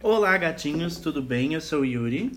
[0.00, 1.54] Olá, gatinhos, tudo bem?
[1.54, 2.30] Eu sou o Yuri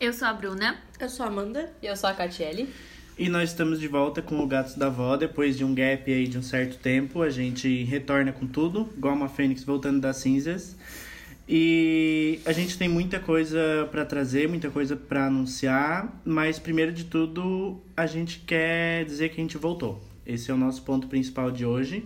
[0.00, 0.76] Eu sou a Bruna.
[0.98, 1.72] Eu sou a Amanda.
[1.80, 2.68] E eu sou a Catiele.
[3.16, 5.16] e nós estamos de volta com o Gatos da Vó.
[5.16, 9.14] Depois de um gap aí de um certo tempo, a gente retorna com tudo, igual
[9.14, 10.76] uma fênix voltando das cinzas.
[11.48, 17.04] E a gente tem muita coisa para trazer, muita coisa para anunciar, mas primeiro de
[17.04, 20.02] tudo, a gente quer dizer que a gente voltou.
[20.26, 22.04] Esse é o nosso ponto principal de hoje.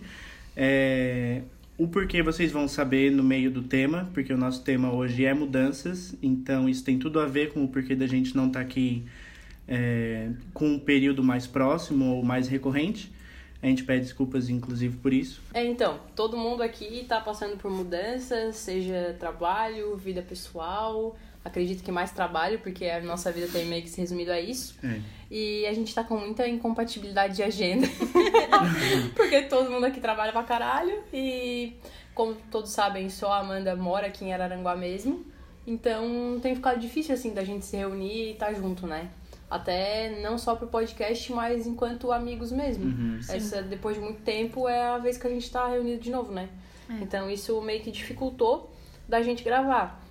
[0.56, 1.42] É...
[1.76, 5.32] O porquê vocês vão saber no meio do tema, porque o nosso tema hoje é
[5.32, 9.04] mudanças, então isso tem tudo a ver com o porquê da gente não estar aqui
[9.68, 13.12] é, com um período mais próximo ou mais recorrente.
[13.62, 15.40] A gente pede desculpas, inclusive, por isso.
[15.52, 21.16] É, então, todo mundo aqui tá passando por mudanças, seja trabalho, vida pessoal.
[21.44, 24.76] Acredito que mais trabalho, porque a nossa vida tem meio que se resumido a isso.
[24.84, 25.00] É.
[25.30, 27.86] E a gente tá com muita incompatibilidade de agenda.
[29.16, 31.02] porque todo mundo aqui trabalha pra caralho.
[31.12, 31.74] E,
[32.14, 35.26] como todos sabem, só a Amanda mora aqui em Araranguá mesmo.
[35.66, 39.10] Então tem ficado difícil, assim, da gente se reunir e estar junto, né?
[39.50, 42.84] Até não só pro podcast, mas enquanto amigos mesmo.
[42.84, 43.18] Uhum.
[43.28, 46.32] Essa, depois de muito tempo, é a vez que a gente tá reunido de novo,
[46.32, 46.48] né?
[47.02, 48.72] Então isso meio que dificultou
[49.08, 50.02] da gente gravar.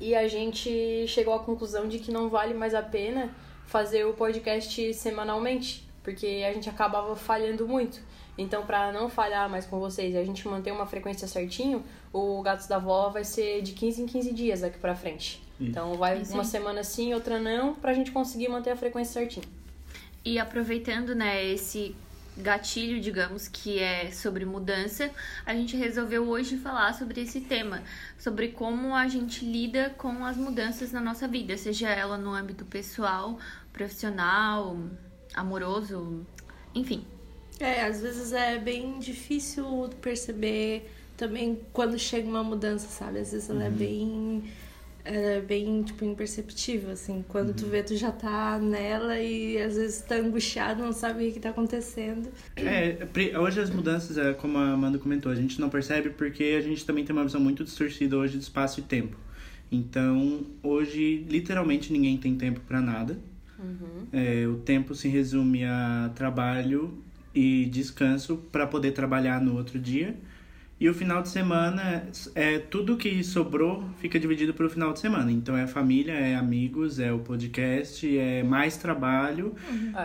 [0.00, 3.34] E a gente chegou à conclusão de que não vale mais a pena
[3.66, 8.00] fazer o podcast semanalmente, porque a gente acabava falhando muito.
[8.36, 12.42] Então, para não falhar mais com vocês e a gente manter uma frequência certinho, o
[12.42, 15.43] Gatos da Vó vai ser de 15 em 15 dias daqui pra frente.
[15.60, 16.48] Então, vai Isso uma aí.
[16.48, 19.46] semana sim, outra não, pra gente conseguir manter a frequência certinho.
[20.24, 21.94] E aproveitando, né, esse
[22.36, 25.10] gatilho, digamos, que é sobre mudança,
[25.46, 27.82] a gente resolveu hoje falar sobre esse tema,
[28.18, 32.64] sobre como a gente lida com as mudanças na nossa vida, seja ela no âmbito
[32.64, 33.38] pessoal,
[33.72, 34.76] profissional,
[35.34, 36.26] amoroso,
[36.74, 37.04] enfim.
[37.60, 43.20] É, às vezes é bem difícil perceber também quando chega uma mudança, sabe?
[43.20, 44.42] Às vezes ela é bem.
[45.04, 47.22] Ela é bem, tipo, imperceptível, assim.
[47.28, 51.32] Quando tu vê, tu já tá nela e às vezes tá angustiado, não sabe o
[51.32, 52.30] que tá acontecendo.
[52.56, 53.06] É,
[53.38, 56.86] hoje as mudanças, é, como a Amanda comentou, a gente não percebe porque a gente
[56.86, 59.16] também tem uma visão muito distorcida hoje de espaço e tempo.
[59.70, 63.18] Então, hoje, literalmente, ninguém tem tempo para nada.
[64.12, 66.96] É, o tempo se resume a trabalho
[67.34, 70.16] e descanso para poder trabalhar no outro dia.
[70.84, 75.00] E o final de semana, é tudo que sobrou fica dividido para o final de
[75.00, 75.32] semana.
[75.32, 79.54] Então, é família, é amigos, é o podcast, é mais trabalho,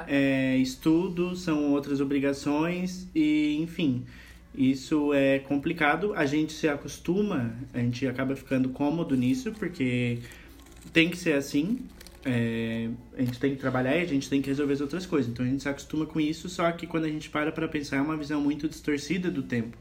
[0.07, 4.05] é estudo, são outras obrigações e, enfim,
[4.55, 6.13] isso é complicado.
[6.15, 10.19] A gente se acostuma, a gente acaba ficando cômodo nisso, porque
[10.93, 11.79] tem que ser assim.
[12.23, 15.29] É, a gente tem que trabalhar e a gente tem que resolver as outras coisas.
[15.29, 17.97] Então a gente se acostuma com isso, só que quando a gente para pra pensar
[17.97, 19.77] é uma visão muito distorcida do tempo.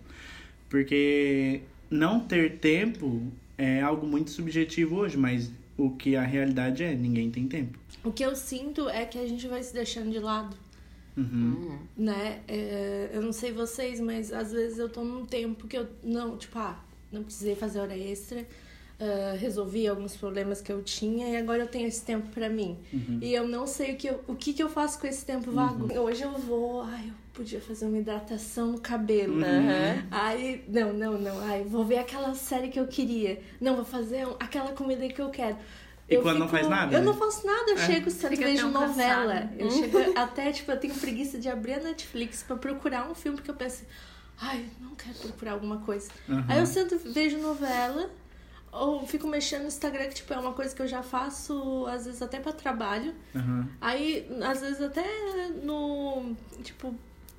[0.68, 3.22] Porque não ter tempo
[3.56, 7.78] é algo muito subjetivo hoje, mas o que a realidade é, ninguém tem tempo.
[8.04, 10.56] O que eu sinto é que a gente vai se deixando de lado.
[11.16, 11.76] Uhum.
[11.96, 12.42] né?
[12.46, 16.36] É, eu não sei vocês, mas às vezes eu tô num tempo que eu não,
[16.36, 16.78] tipo, ah,
[17.10, 18.46] não precisei fazer hora extra,
[19.00, 22.78] ah, resolvi alguns problemas que eu tinha e agora eu tenho esse tempo pra mim.
[23.22, 25.50] E eu não sei o que, eu, o que, que eu faço com esse tempo
[25.52, 25.92] vago.
[26.00, 29.36] Hoje eu vou, ai, eu podia fazer uma hidratação no cabelo.
[30.10, 33.40] Aí, não, não, não, ai, vou ver aquela série que eu queria.
[33.60, 35.56] Não, vou fazer aquela comida que eu quero.
[36.10, 37.04] E Eu quando não faz nada, Eu né?
[37.04, 37.86] não faço nada, eu É.
[37.86, 38.86] chego Fica vejo novela.
[39.34, 39.52] cansada.
[39.58, 43.36] Eu chego até, tipo, eu tenho preguiça de abrir a Netflix pra procurar um filme,
[43.36, 43.84] porque eu penso,
[44.40, 46.08] ai, não quero procurar alguma coisa.
[46.26, 46.44] Uhum.
[46.48, 48.08] Aí eu sento, vejo novela,
[48.72, 52.04] ou fico mexendo no Instagram, que, tipo, é uma coisa que eu já faço, às
[52.06, 53.14] vezes, até pra trabalho.
[53.34, 53.66] Uhum.
[53.80, 55.04] Aí, às vezes, até
[55.62, 56.94] no, tipo,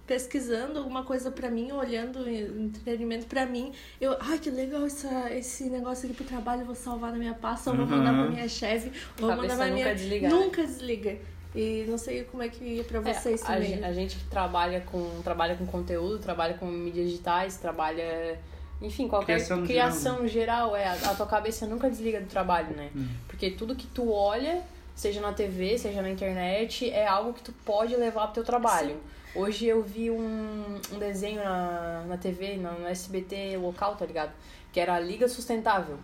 [0.07, 5.65] pesquisando alguma coisa pra mim, olhando entretenimento pra mim, eu, ai, que legal essa, esse
[5.69, 8.31] negócio aqui pro trabalho, eu vou salvar na minha pasta, ou vou mandar pra Uhum.
[8.31, 8.91] minha chefe,
[9.21, 9.93] ou vou mandar pra nunca minha...
[9.95, 10.33] desliga, né?
[10.33, 11.17] Nunca desliga.
[11.55, 13.69] E não sei como é que é pra É, vocês a, também.
[13.75, 18.39] gen- a gente que trabalha com, trabalha com conteúdo, trabalha com mídias digitais, trabalha.
[18.81, 20.85] Enfim, qualquer Criação criação, no geral, é.
[20.87, 22.89] A, a tua cabeça nunca desliga do trabalho, né?
[23.27, 24.61] Porque tudo que tu olha,
[24.95, 28.97] seja na TV, seja na internet, é algo que tu pode levar pro teu trabalho.
[29.35, 34.31] Hoje eu vi um, um desenho na, na TV, no, no SBT local, tá ligado?
[34.71, 35.97] Que era a Liga Sustentável.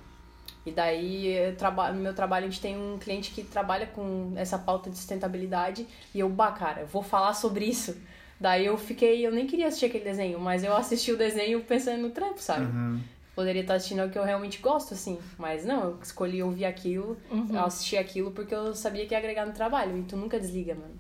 [0.66, 4.58] E daí, traba- no meu trabalho, a gente tem um cliente que trabalha com essa
[4.58, 5.88] pauta de sustentabilidade.
[6.14, 7.96] E eu, bah, cara, eu vou falar sobre isso.
[8.40, 12.02] Daí eu fiquei, eu nem queria assistir aquele desenho, mas eu assisti o desenho pensando
[12.02, 12.66] no trampo, sabe?
[12.66, 13.00] Uhum.
[13.34, 15.18] Poderia estar assistindo o que eu realmente gosto, assim.
[15.38, 17.18] Mas não, eu escolhi ouvir aquilo,
[17.52, 19.98] eu assisti aquilo porque eu sabia que ia agregar no trabalho.
[19.98, 20.96] E tu nunca desliga, mano.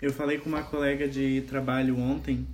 [0.00, 2.46] Eu falei com uma colega de trabalho ontem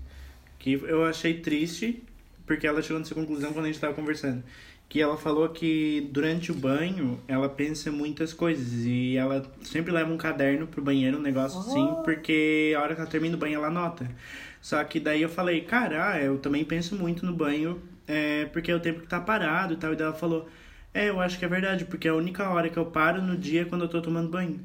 [0.58, 2.02] que eu achei triste,
[2.46, 4.42] porque ela chegou nessa conclusão quando a gente tava conversando.
[4.88, 10.12] Que ela falou que durante o banho ela pensa muitas coisas e ela sempre leva
[10.12, 13.56] um caderno pro banheiro, um negócio assim, porque a hora que ela termina o banho
[13.56, 14.08] ela anota.
[14.62, 18.70] Só que daí eu falei, cara, ah, eu também penso muito no banho, é, porque
[18.70, 19.92] é o tempo que tá parado e tal.
[19.92, 20.48] E daí ela falou,
[20.94, 23.62] é, eu acho que é verdade, porque a única hora que eu paro no dia
[23.62, 24.60] é quando eu tô tomando banho.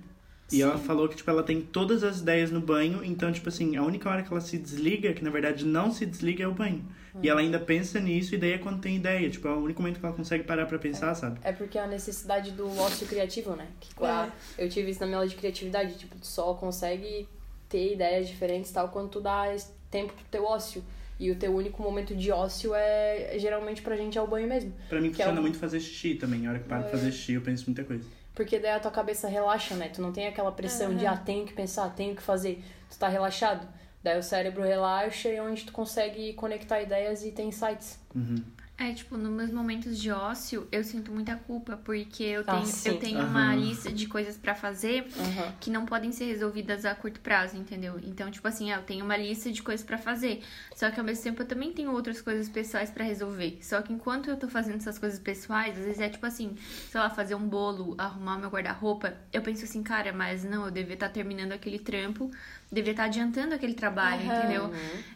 [0.51, 3.77] E ela falou que, tipo, ela tem todas as ideias no banho, então, tipo assim,
[3.77, 6.53] a única hora que ela se desliga, que na verdade não se desliga, é o
[6.53, 6.83] banho.
[7.21, 9.29] E ela ainda pensa nisso, e daí é quando tem ideia.
[9.29, 11.39] Tipo, é o único momento que ela consegue parar pra pensar, sabe?
[11.43, 13.67] É porque é a necessidade do ócio criativo, né?
[13.79, 15.95] Que a- Eu tive isso na minha aula de criatividade.
[15.95, 17.27] Tipo, tu só consegue
[17.67, 19.45] ter ideias diferentes tal quando tu dá
[19.89, 20.83] tempo pro teu ócio.
[21.19, 24.73] E o teu único momento de ócio é, geralmente pra gente, é o banho mesmo.
[24.89, 26.47] Pra mim Que é funciona um- muito fazer xixi também.
[26.47, 28.03] A hora que paro pra fazer xixi, eu penso muita coisa.
[28.33, 29.89] Porque daí a tua cabeça relaxa, né?
[29.89, 32.63] Tu não tem aquela pressão de, ah, tenho que pensar, tenho que fazer.
[32.89, 33.67] Tu tá relaxado.
[34.03, 37.99] Daí o cérebro relaxa e é onde tu consegue conectar ideias e ter insights.
[38.15, 38.43] Uhum.
[38.77, 42.65] É, tipo, nos meus momentos de ócio, eu sinto muita culpa, porque eu Ah, tenho,
[42.65, 42.89] sim.
[42.89, 43.55] eu tenho uma Aham.
[43.55, 45.53] lista de coisas pra fazer Aham.
[45.59, 47.99] que não podem ser resolvidas a curto prazo, entendeu?
[48.01, 50.41] Então, tipo assim, ah, eu tenho uma lista de coisas pra fazer.
[50.75, 53.59] Só que ao mesmo tempo eu também tenho outras coisas pessoais pra resolver.
[53.61, 56.55] Só que enquanto eu tô fazendo essas coisas pessoais, às vezes é tipo assim,
[56.89, 60.71] sei lá, fazer um bolo, arrumar meu guarda-roupa, eu penso assim, cara, mas não, eu
[60.71, 62.31] devia estar terminando aquele trampo,
[62.71, 64.25] devia estar adiantando aquele trabalho, Aham.
[64.25, 64.71] entendeu?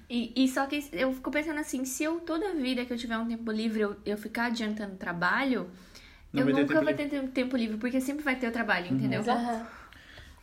[0.09, 3.17] E, e só que eu fico pensando assim, se eu toda vida que eu tiver
[3.17, 5.69] um tempo livre, eu, eu ficar adiantando trabalho,
[6.31, 7.03] Não eu vai ter nunca tempo vou livre.
[7.09, 9.23] ter tempo livre, porque sempre vai ter o trabalho, entendeu?
[9.27, 9.67] Aham.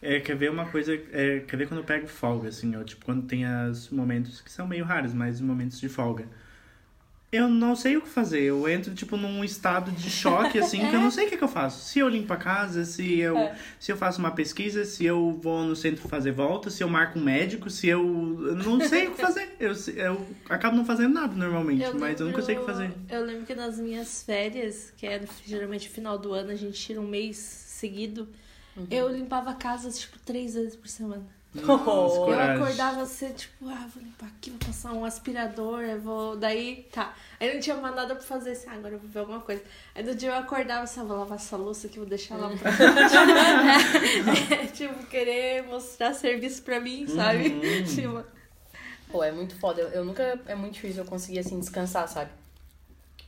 [0.01, 3.05] É, quer ver uma coisa, é, quer ver quando eu pego folga, assim, ó, tipo,
[3.05, 6.29] quando tem os momentos que são meio raros, mas momentos de folga.
[7.33, 10.95] Eu não sei o que fazer, eu entro, tipo, num estado de choque, assim, que
[10.95, 11.89] eu não sei o que, que eu faço.
[11.89, 13.57] Se eu limpo a casa, se eu, É.
[13.81, 17.19] se eu faço uma pesquisa, se eu vou no centro fazer volta, se eu marco
[17.19, 18.03] um médico, se eu...
[18.03, 19.49] eu não sei o que fazer.
[19.63, 22.91] Eu, eu acabo não fazendo nada, normalmente, mas eu nunca sei o que fazer.
[23.09, 26.81] Eu lembro que nas minhas férias, que é geralmente no final do ano, a gente
[26.81, 28.29] tira um mês seguido.
[28.77, 28.87] Uhum.
[28.91, 31.25] Eu limpava a casa, tipo, três vezes por semana.
[31.55, 32.63] Nossa, Eu Eu coragem.
[32.63, 36.35] acordava assim, tipo, ah, vou limpar aqui, vou passar um aspirador, eu vou.
[36.37, 37.15] Daí, tá.
[37.39, 39.63] Aí não tinha mais nada pra fazer, assim, ah, agora eu vou ver alguma coisa.
[39.95, 42.49] Aí no dia eu acordava assim, ah, vou lavar essa louça aqui, vou deixar lá
[42.57, 42.71] pra
[44.63, 47.49] é, Tipo, querer mostrar serviço pra mim, sabe?
[47.49, 47.85] Uhum.
[47.85, 48.25] tipo,
[49.11, 49.83] Pô, é muito foda.
[49.83, 50.41] Eu, eu nunca.
[50.47, 52.31] É muito difícil eu conseguir, assim, descansar, sabe?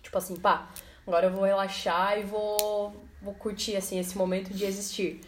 [0.03, 0.69] Tipo assim, pá,
[1.07, 5.21] agora eu vou relaxar e vou, vou curtir, assim, esse momento de existir.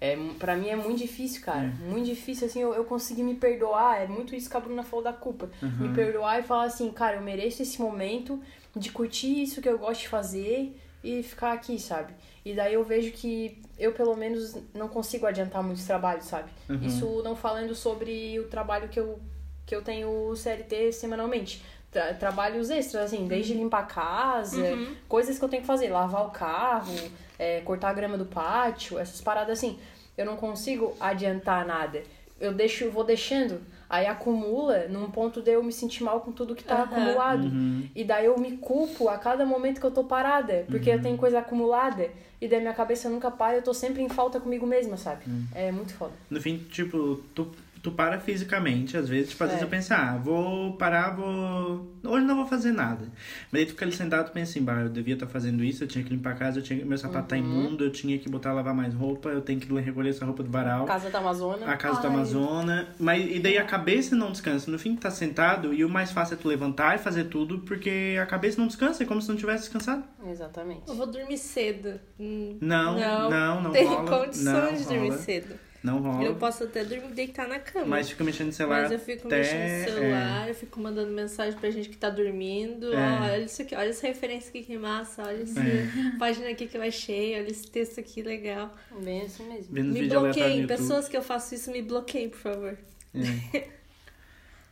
[0.00, 1.72] É, pra mim é muito difícil, cara.
[1.80, 4.00] Muito difícil, assim, eu, eu conseguir me perdoar.
[4.02, 5.48] É muito isso que a Bruna falou da culpa.
[5.60, 8.40] Me perdoar e falar assim, cara, eu mereço esse momento
[8.76, 12.12] de curtir isso que eu gosto de fazer e ficar aqui, sabe?
[12.44, 16.48] E daí eu vejo que eu, pelo menos, não consigo adiantar muitos trabalhos, sabe?
[16.68, 16.80] Uhum.
[16.82, 19.18] Isso não falando sobre o trabalho que eu,
[19.66, 21.60] que eu tenho CLT semanalmente.
[21.90, 24.62] Tra- trabalhos extras, assim, desde limpar a casa,
[25.08, 26.94] coisas que eu tenho que fazer, lavar o carro,
[27.38, 29.78] é, cortar a grama do pátio, essas paradas assim.
[30.16, 32.02] Eu não consigo adiantar nada.
[32.40, 36.54] Eu deixo, vou deixando, aí acumula num ponto de eu me sentir mal com tudo
[36.54, 36.84] que tá Aham.
[36.84, 37.44] acumulado.
[37.44, 37.88] Uhum.
[37.94, 41.16] E daí eu me culpo a cada momento que eu tô parada, porque eu tenho
[41.16, 42.08] coisa acumulada.
[42.40, 45.24] E daí minha cabeça nunca para, eu tô sempre em falta comigo mesma, sabe?
[45.52, 46.12] É muito foda.
[46.30, 47.50] No fim, tipo, tu,
[47.90, 49.66] tu para fisicamente, às vezes, tipo, às vezes É.
[49.66, 51.94] eu penso, ah, vou parar, vou.
[52.04, 53.06] Hoje não vou fazer nada.
[53.50, 55.84] Mas aí tu fica ali sentado e pensa assim, bah, eu devia estar fazendo isso,
[55.84, 56.84] eu tinha que limpar a casa, eu tinha...
[56.84, 57.42] meu sapato tá Uhum.
[57.42, 60.42] imundo, eu tinha que botar a lavar mais roupa, eu tenho que recolher essa roupa
[60.42, 60.84] do varal.
[60.86, 61.66] Casa da Amazônia.
[61.66, 62.14] A casa da Ai.
[62.14, 62.88] Amazônia.
[62.98, 64.70] Mas, e daí a cabeça não descansa.
[64.70, 67.60] No fim, tu tá sentado e o mais fácil é tu levantar e fazer tudo,
[67.60, 70.02] porque a cabeça não descansa, é como se não tivesse descansado.
[70.30, 70.82] Exatamente.
[70.88, 71.98] eu vou dormir cedo.
[72.18, 72.98] Hum, Não,
[73.30, 74.18] não, não tenho rola.
[74.24, 75.18] condições Não de dormir rola.
[75.22, 75.54] cedo.
[75.82, 76.24] Não rola.
[76.24, 77.86] Eu posso até dormir deitar na cama.
[77.86, 78.82] Mas fica mexendo no celular.
[78.82, 80.50] Mas eu fico até, mexendo no celular, é.
[80.50, 82.92] eu fico mandando mensagem pra gente que tá dormindo.
[82.92, 83.20] É.
[83.20, 85.86] Olha isso aqui, olha essa referência aqui que massa, olha essa É.
[86.18, 88.74] página aqui que eu achei, olha esse texto aqui legal.
[89.00, 89.46] Bem mesmo.
[89.70, 92.78] Vendo me bloqueiem, pessoas que eu faço isso, me bloqueiem, por favor.
[93.14, 93.68] É.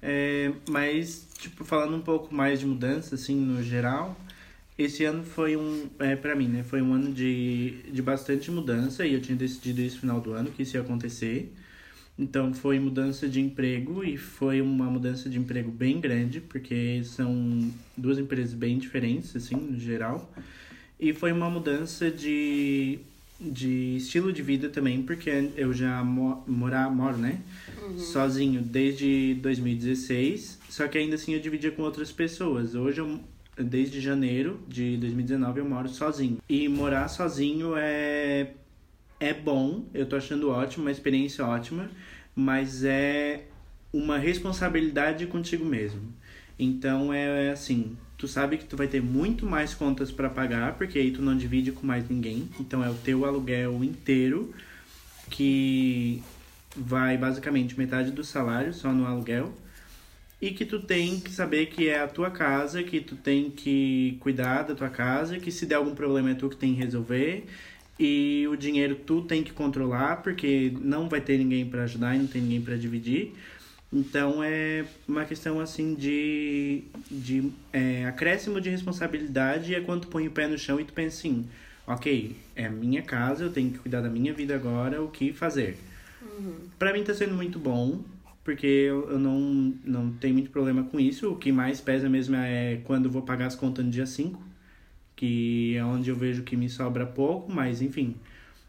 [0.03, 4.17] É, mas, tipo, falando um pouco mais de mudança, assim, no geral,
[4.79, 9.07] esse ano foi um, é, pra mim, né, foi um ano de, de bastante mudança
[9.07, 11.53] e eu tinha decidido esse final do ano que isso ia acontecer.
[12.19, 17.71] Então, foi mudança de emprego e foi uma mudança de emprego bem grande, porque são
[17.97, 20.33] duas empresas bem diferentes, assim, no geral.
[20.99, 23.01] E foi uma mudança de,
[23.39, 27.41] de estilo de vida também, porque eu já mo morar, moro, né?
[27.99, 32.75] Sozinho desde 2016, só que ainda assim eu dividia com outras pessoas.
[32.75, 33.21] Hoje, eu,
[33.57, 36.39] desde janeiro de 2019, eu moro sozinho.
[36.49, 38.51] E morar sozinho é,
[39.19, 41.91] é bom, eu tô achando ótimo, uma experiência ótima.
[42.35, 43.45] mas é
[43.93, 46.03] uma responsabilidade contigo mesmo.
[46.59, 50.99] Então é assim, tu sabe que tu vai ter muito mais contas para pagar, porque
[50.99, 52.49] aí tu não divide com mais ninguém.
[52.61, 54.55] Então é o teu aluguel inteiro
[55.31, 56.23] que
[56.77, 59.53] vai basicamente metade do salário só no aluguel.
[60.41, 64.19] E que tu tem que saber que é a tua casa, que tu tem que
[64.21, 67.47] cuidar da tua casa, que se der algum problema é tu que tem que resolver.
[67.99, 72.19] E o dinheiro tu tem que controlar, porque não vai ter ninguém para ajudar e
[72.19, 73.33] não tem ninguém para dividir.
[73.93, 80.27] Então é uma questão assim de, de é, acréscimo de responsabilidade é quando tu põe
[80.27, 81.47] o pé no chão e tu pensa assim,
[81.87, 85.79] ok, é minha casa, eu tenho que cuidar da minha vida agora, o que fazer?
[86.21, 86.57] Uhum.
[86.79, 88.01] Pra mim tá sendo muito bom,
[88.47, 91.33] porque eu, eu não, não tenho muito problema com isso.
[91.33, 94.41] O que mais pesa mesmo é quando vou pagar as contas no dia 5,
[95.17, 98.15] que é onde eu vejo que me sobra pouco, mas enfim.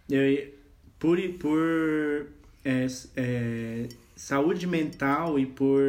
[0.10, 0.51] Eu,
[0.98, 2.27] por por
[2.65, 5.84] é, é, saúde mental e por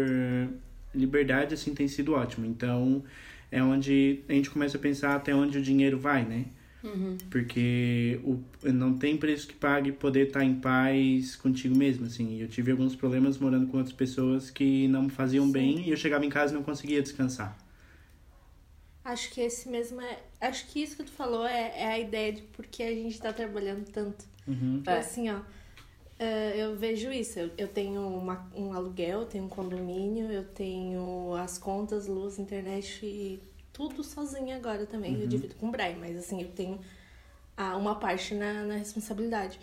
[0.95, 2.45] liberdade, assim, tem sido ótimo.
[2.45, 3.03] Então,
[3.51, 6.45] é onde a gente começa a pensar até onde o dinheiro vai, né?
[6.83, 7.19] Uhum.
[7.31, 12.41] Porque o, não tem preço que pague poder estar em paz contigo mesmo, assim.
[12.41, 15.53] Eu tive alguns problemas morando com outras pessoas que não me faziam Sim.
[15.53, 17.57] bem e eu chegava em casa e não conseguia descansar.
[19.05, 20.19] Acho que esse mesmo é...
[20.41, 23.19] Acho que isso que tu falou é, é a ideia de por que a gente
[23.19, 24.25] tá trabalhando tanto.
[24.47, 24.83] Uhum.
[24.87, 24.99] É.
[24.99, 25.41] Assim, ó
[26.19, 27.39] Uh, eu vejo isso.
[27.39, 33.07] Eu, eu tenho uma, um aluguel, tenho um condomínio, eu tenho as contas, luz, internet
[33.07, 33.41] e
[33.87, 35.15] tudo sozinha agora também.
[35.15, 35.23] Uhum.
[35.23, 36.81] Eu divido com o Brian, mas assim, eu tenho
[37.57, 39.61] ah, uma parte na, na responsabilidade.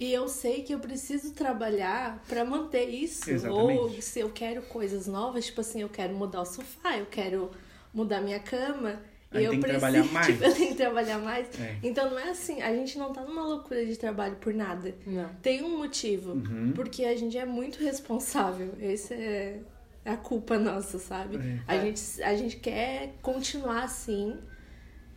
[0.00, 3.30] E eu sei que eu preciso trabalhar para manter isso.
[3.30, 3.78] Exatamente.
[3.78, 7.50] Ou se eu quero coisas novas, tipo assim, eu quero mudar o sofá, eu quero
[7.94, 9.00] mudar minha cama.
[9.30, 10.26] Aí eu tem preciso, trabalhar mais.
[10.26, 11.60] Tipo, eu tenho que trabalhar mais.
[11.60, 11.78] É.
[11.82, 14.94] Então não é assim, a gente não tá numa loucura de trabalho por nada.
[15.06, 15.28] Não.
[15.40, 16.32] Tem um motivo.
[16.32, 16.72] Uhum.
[16.74, 18.74] Porque a gente é muito responsável.
[18.80, 19.60] Esse é
[20.04, 21.36] a culpa nossa, sabe?
[21.36, 21.58] É.
[21.66, 24.36] A, gente, a gente quer continuar assim,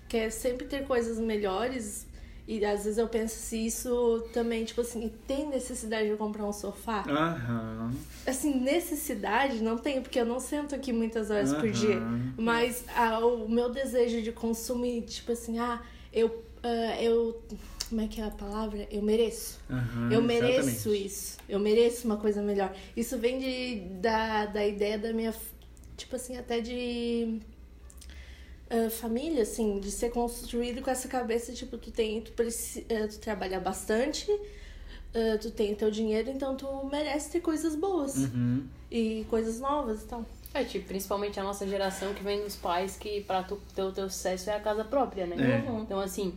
[0.07, 2.05] quer sempre ter coisas melhores,
[2.47, 6.53] e às vezes eu penso se isso também, tipo assim, tem necessidade de comprar um
[6.53, 7.03] sofá?
[7.09, 7.91] Aham.
[8.27, 11.61] Assim, necessidade não tem, porque eu não sento aqui muitas horas Aham.
[11.61, 11.99] por dia.
[12.37, 12.85] Mas
[13.23, 15.81] o meu desejo de consumir, tipo assim, ah,
[16.13, 16.43] eu.
[16.63, 17.43] Uh, eu
[17.89, 18.87] como é que é a palavra?
[18.91, 19.59] Eu mereço.
[19.69, 21.05] Uhum, eu mereço exatamente.
[21.05, 21.37] isso.
[21.47, 22.73] Eu mereço uma coisa melhor.
[22.95, 25.33] Isso vem de, da, da ideia da minha.
[25.95, 27.39] Tipo assim, até de
[28.69, 33.07] uh, família, assim, de ser construído com essa cabeça, tipo, tu tem, tu, preci, uh,
[33.07, 38.65] tu trabalha bastante, uh, tu tem teu dinheiro, então tu merece ter coisas boas uhum.
[38.91, 40.25] e coisas novas e tal.
[40.53, 43.91] É, tipo, principalmente a nossa geração que vem dos pais que pra tu ter o
[43.91, 45.35] teu sucesso é a casa própria, né?
[45.37, 45.81] É.
[45.81, 46.33] Então, assim,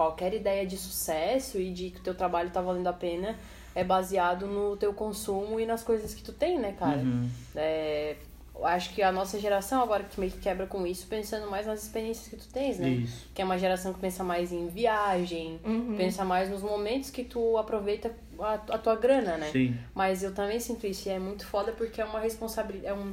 [0.00, 3.36] qualquer ideia de sucesso e de que o teu trabalho tá valendo a pena
[3.74, 7.00] é baseado no teu consumo e nas coisas que tu tem, né, cara?
[7.00, 7.28] Uhum.
[7.54, 8.16] É,
[8.62, 11.82] acho que a nossa geração agora que meio que quebra com isso, pensando mais nas
[11.82, 12.88] experiências que tu tens, né?
[12.88, 13.28] Isso.
[13.34, 15.94] Que é uma geração que pensa mais em viagem, uhum.
[15.98, 19.50] pensa mais nos momentos que tu aproveita a, a, tua grana, né?
[19.52, 19.76] Sim.
[19.94, 23.12] Mas eu também sinto isso e é muito foda porque é uma responsabilidade, é um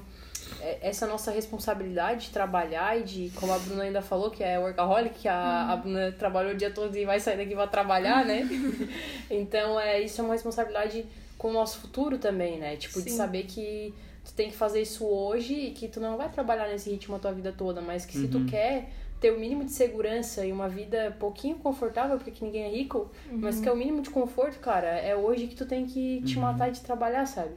[0.82, 5.20] essa nossa responsabilidade de trabalhar e de, como a Bruna ainda falou, que é workaholic,
[5.20, 5.72] que a, uhum.
[5.72, 8.48] a Bruna trabalhou o dia todo e vai sair daqui vai trabalhar, né?
[9.30, 11.06] então, é, isso é uma responsabilidade
[11.38, 12.76] com o nosso futuro também, né?
[12.76, 13.06] Tipo, Sim.
[13.06, 13.94] de saber que
[14.26, 17.20] tu tem que fazer isso hoje e que tu não vai trabalhar nesse ritmo a
[17.20, 18.30] tua vida toda, mas que se uhum.
[18.30, 18.90] tu quer
[19.20, 23.40] ter o mínimo de segurança e uma vida pouquinho confortável, porque ninguém é rico, uhum.
[23.40, 26.36] mas que é o mínimo de conforto, cara, é hoje que tu tem que te
[26.36, 26.42] uhum.
[26.42, 27.54] matar de trabalhar, sabe?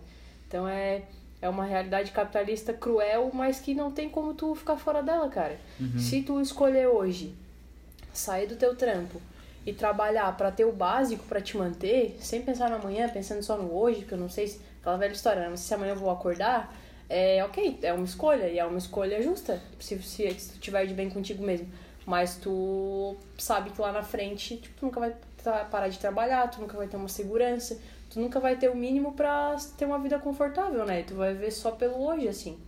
[0.46, 1.02] Então é
[1.42, 5.58] é uma realidade capitalista cruel, mas que não tem como tu ficar fora dela, cara.
[5.78, 5.98] Uhum.
[5.98, 7.34] Se tu escolher hoje
[8.12, 9.20] sair do teu trampo
[9.64, 13.56] e trabalhar para ter o básico para te manter, sem pensar no amanhã, pensando só
[13.56, 15.96] no hoje, porque eu não sei se aquela velha história, não sei se amanhã eu
[15.96, 16.74] vou acordar,
[17.08, 20.86] é ok, é uma escolha, e é uma escolha justa, se, se, se tu tiver
[20.86, 21.68] de bem contigo mesmo.
[22.06, 25.14] Mas tu sabe que lá na frente, tipo, tu nunca vai
[25.70, 27.78] parar de trabalhar, tu nunca vai ter uma segurança,
[28.10, 31.02] tu nunca vai ter o mínimo pra ter uma vida confortável, né?
[31.04, 32.58] Tu vai viver só pelo hoje, assim.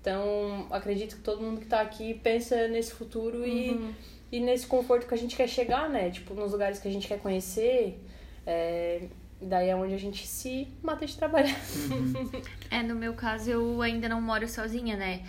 [0.00, 3.94] Então, acredito que todo mundo que tá aqui pensa nesse futuro uhum.
[4.30, 6.10] e, e nesse conforto que a gente quer chegar, né?
[6.10, 8.00] Tipo, nos lugares que a gente quer conhecer.
[8.46, 9.08] É,
[9.40, 11.56] Daí é onde a gente se mata de trabalhar.
[11.90, 12.30] Uhum.
[12.70, 15.22] é, no meu caso, eu ainda não moro sozinha, né?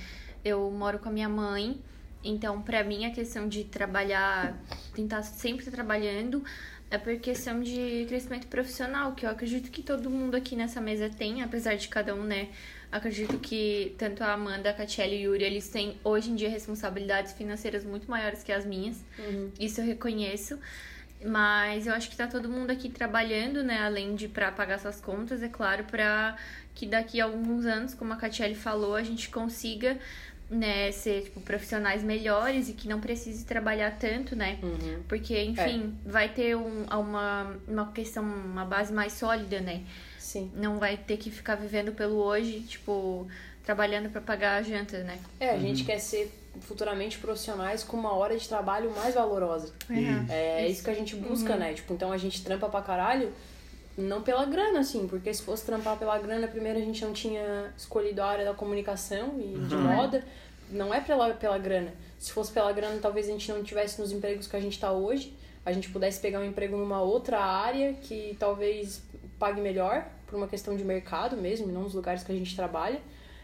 [0.45, 1.81] Eu moro com a minha mãe.
[2.23, 4.57] Então, para mim, a questão de trabalhar,
[4.95, 6.43] tentar sempre estar trabalhando,
[6.89, 11.09] é por questão de crescimento profissional, que eu acredito que todo mundo aqui nessa mesa
[11.09, 12.49] tem, apesar de cada um, né?
[12.89, 16.49] Acredito que tanto a Amanda, a Catiele e o Yuri, eles têm hoje em dia
[16.49, 19.03] responsabilidades financeiras muito maiores que as minhas.
[19.19, 19.51] Uhum.
[19.59, 20.57] Isso eu reconheço.
[21.25, 23.79] Mas eu acho que tá todo mundo aqui trabalhando, né?
[23.79, 26.37] Além de para pagar suas contas, é claro, para
[26.75, 29.97] que daqui a alguns anos, como a Catiele falou, a gente consiga
[30.49, 34.57] né, ser tipo, profissionais melhores e que não precise trabalhar tanto, né?
[34.63, 35.03] Uhum.
[35.07, 36.09] Porque, enfim, é.
[36.09, 39.83] vai ter um, uma, uma questão, uma base mais sólida, né?
[40.17, 40.51] Sim.
[40.55, 43.27] Não vai ter que ficar vivendo pelo hoje, tipo,
[43.63, 45.19] trabalhando para pagar a janta, né?
[45.39, 45.61] É, a uhum.
[45.61, 49.73] gente quer ser futuramente profissionais com uma hora de trabalho mais valorosa.
[49.89, 50.25] Uhum.
[50.29, 51.59] É, é isso que a gente busca, uhum.
[51.59, 51.73] né?
[51.73, 53.33] Tipo, então a gente trampa pra caralho,
[53.97, 57.73] não pela grana, assim, porque se fosse trampar pela grana, primeiro a gente não tinha
[57.75, 59.81] escolhido a área da comunicação e de uhum.
[59.81, 60.23] moda.
[60.69, 61.93] Não é pela, pela grana.
[62.19, 64.91] Se fosse pela grana, talvez a gente não tivesse nos empregos que a gente tá
[64.91, 65.35] hoje.
[65.65, 69.01] A gente pudesse pegar um emprego numa outra área que talvez
[69.39, 72.99] pague melhor, por uma questão de mercado mesmo, não nos lugares que a gente trabalha.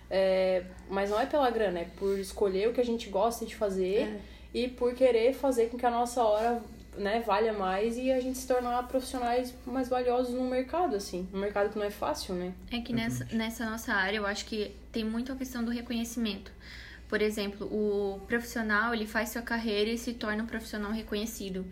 [0.10, 3.56] É, mas não é pela grana, é por escolher o que a gente gosta de
[3.56, 4.20] fazer é.
[4.54, 6.62] e por querer fazer com que a nossa hora
[6.98, 11.28] né, valha mais e a gente se tornar profissionais mais valiosos no mercado, assim.
[11.34, 12.54] Um mercado que não é fácil, né?
[12.72, 16.52] É que nessa, nessa nossa área eu acho que tem muito a questão do reconhecimento.
[17.08, 21.66] Por exemplo, o profissional ele faz sua carreira e se torna um profissional reconhecido.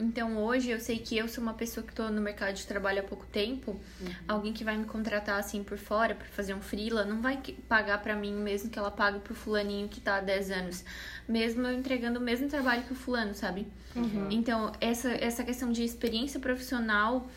[0.00, 3.00] Então hoje eu sei que eu sou uma pessoa que estou no mercado de trabalho
[3.00, 4.08] há pouco tempo, uhum.
[4.26, 7.38] alguém que vai me contratar assim por fora para fazer um freela, não vai
[7.68, 10.84] pagar para mim mesmo que ela pague pro fulaninho que tá há 10 anos,
[11.28, 13.66] mesmo eu entregando o mesmo trabalho que o fulano, sabe?
[13.94, 14.28] Uhum.
[14.30, 17.28] Então, essa essa questão de experiência profissional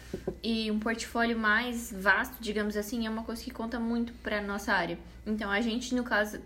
[0.42, 4.72] e um portfólio mais vasto, digamos assim, é uma coisa que conta muito para nossa
[4.72, 4.98] área.
[5.26, 6.40] Então, a gente no caso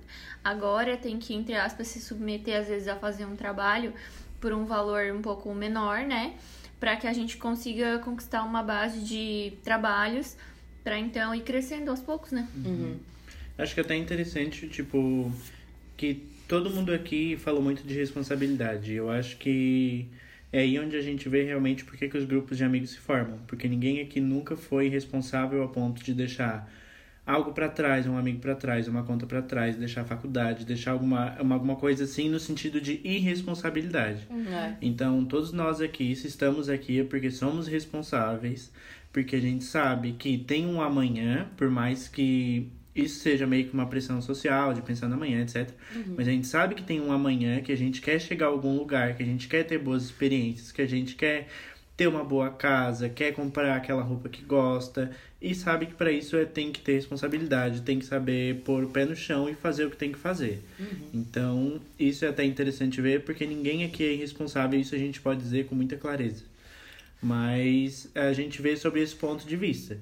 [0.43, 3.93] agora tem que entre aspas se submeter às vezes a fazer um trabalho
[4.39, 6.35] por um valor um pouco menor, né?
[6.79, 10.37] Para que a gente consiga conquistar uma base de trabalhos
[10.83, 12.47] para então ir crescendo aos poucos, né?
[12.55, 12.97] Uhum.
[13.57, 15.31] Acho que é até interessante, tipo,
[15.97, 18.93] que todo mundo aqui falou muito de responsabilidade.
[18.93, 20.07] Eu acho que
[20.51, 23.39] é aí onde a gente vê realmente por que os grupos de amigos se formam.
[23.47, 26.71] Porque ninguém aqui nunca foi responsável a ponto de deixar
[27.27, 30.91] algo para trás, um amigo para trás, uma conta para trás, deixar a faculdade, deixar
[30.91, 34.25] alguma, uma, alguma coisa assim no sentido de irresponsabilidade.
[34.29, 34.47] Uhum.
[34.47, 34.77] É.
[34.81, 38.71] Então, todos nós aqui, se estamos aqui é porque somos responsáveis,
[39.11, 43.73] porque a gente sabe que tem um amanhã, por mais que isso seja meio que
[43.73, 45.69] uma pressão social, de pensar no amanhã, etc.
[45.93, 46.15] Uhum.
[46.17, 48.77] Mas a gente sabe que tem um amanhã, que a gente quer chegar a algum
[48.77, 51.47] lugar, que a gente quer ter boas experiências, que a gente quer
[51.97, 56.37] ter uma boa casa, quer comprar aquela roupa que gosta e sabe que para isso
[56.37, 59.85] é, tem que ter responsabilidade, tem que saber pôr o pé no chão e fazer
[59.85, 60.63] o que tem que fazer.
[60.79, 61.09] Uhum.
[61.11, 65.41] Então, isso é até interessante ver porque ninguém aqui é irresponsável, isso a gente pode
[65.41, 66.43] dizer com muita clareza.
[67.21, 69.97] Mas a gente vê sobre esse ponto de vista.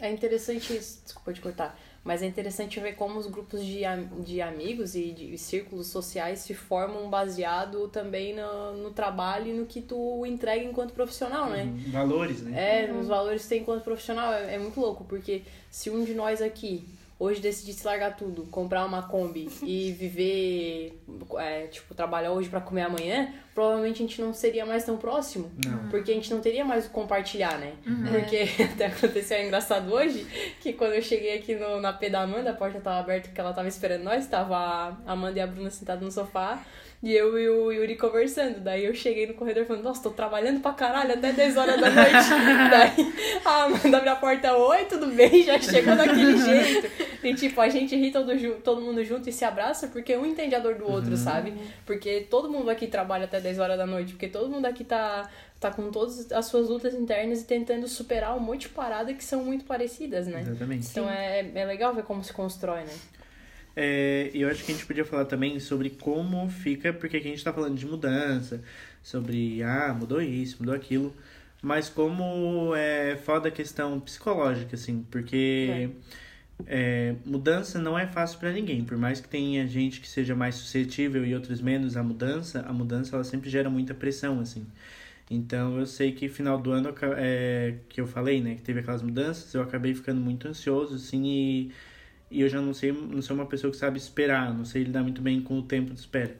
[0.00, 3.80] É, é interessante isso, desculpa te cortar mas é interessante ver como os grupos de,
[4.20, 9.66] de amigos e de círculos sociais se formam baseado também no, no trabalho e no
[9.66, 11.64] que tu entrega enquanto profissional, né?
[11.64, 11.90] Uhum.
[11.90, 12.84] Valores, né?
[12.84, 14.32] É, nos valores que tem enquanto profissional.
[14.32, 16.86] É, é muito louco, porque se um de nós aqui
[17.18, 21.00] hoje decidisse largar tudo, comprar uma Kombi e viver,
[21.38, 25.50] é, tipo, trabalhar hoje para comer amanhã, provavelmente a gente não seria mais tão próximo.
[25.64, 25.88] Não.
[25.88, 27.72] Porque a gente não teria mais o compartilhar, né?
[27.86, 28.06] Uhum.
[28.06, 30.26] Porque até aconteceu engraçado hoje,
[30.60, 33.40] que quando eu cheguei aqui no, na P da Amanda, a porta tava aberta porque
[33.40, 34.56] ela tava esperando nós, tava
[35.06, 36.62] a Amanda e a Bruna sentadas no sofá.
[37.06, 38.58] E eu e o Yuri conversando.
[38.58, 41.88] Daí eu cheguei no corredor falando, nossa, tô trabalhando pra caralho até 10 horas da
[41.88, 42.10] noite.
[42.68, 43.12] Daí
[43.44, 45.44] a Amanda abre a porta, oi, tudo bem?
[45.44, 46.90] Já chegou daquele jeito.
[47.22, 50.56] E tipo, a gente ri todo, todo mundo junto e se abraça porque um entende
[50.56, 51.16] a dor do outro, uhum.
[51.16, 51.54] sabe?
[51.86, 55.30] Porque todo mundo aqui trabalha até 10 horas da noite, porque todo mundo aqui tá,
[55.60, 59.22] tá com todas as suas lutas internas e tentando superar um monte de paradas que
[59.22, 60.40] são muito parecidas, né?
[60.40, 60.88] Exatamente.
[60.90, 62.94] Então é, é legal ver como se constrói, né?
[63.76, 67.30] É, eu acho que a gente podia falar também sobre como fica, porque aqui a
[67.30, 68.62] gente está falando de mudança,
[69.02, 71.14] sobre, ah, mudou isso, mudou aquilo,
[71.62, 76.16] mas como é foda a questão psicológica, assim, porque é.
[76.66, 80.54] É, mudança não é fácil para ninguém, por mais que tenha gente que seja mais
[80.54, 84.66] suscetível e outros menos à mudança, a mudança ela sempre gera muita pressão, assim.
[85.30, 89.02] Então eu sei que final do ano é, que eu falei, né, que teve aquelas
[89.02, 91.72] mudanças, eu acabei ficando muito ansioso, assim, e
[92.30, 95.02] e eu já não sei, não sou uma pessoa que sabe esperar, não sei lidar
[95.02, 96.36] muito bem com o tempo de espera.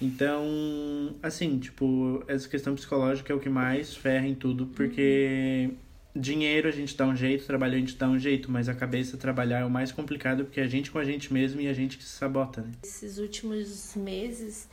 [0.00, 5.70] Então, assim, tipo, essa questão psicológica é o que mais ferra em tudo, porque
[6.16, 9.16] dinheiro a gente dá um jeito, trabalho a gente dá um jeito, mas a cabeça
[9.16, 11.72] trabalhar é o mais complicado porque é a gente com a gente mesmo e a
[11.72, 12.72] gente que se sabota, né?
[12.82, 14.68] Esses últimos meses,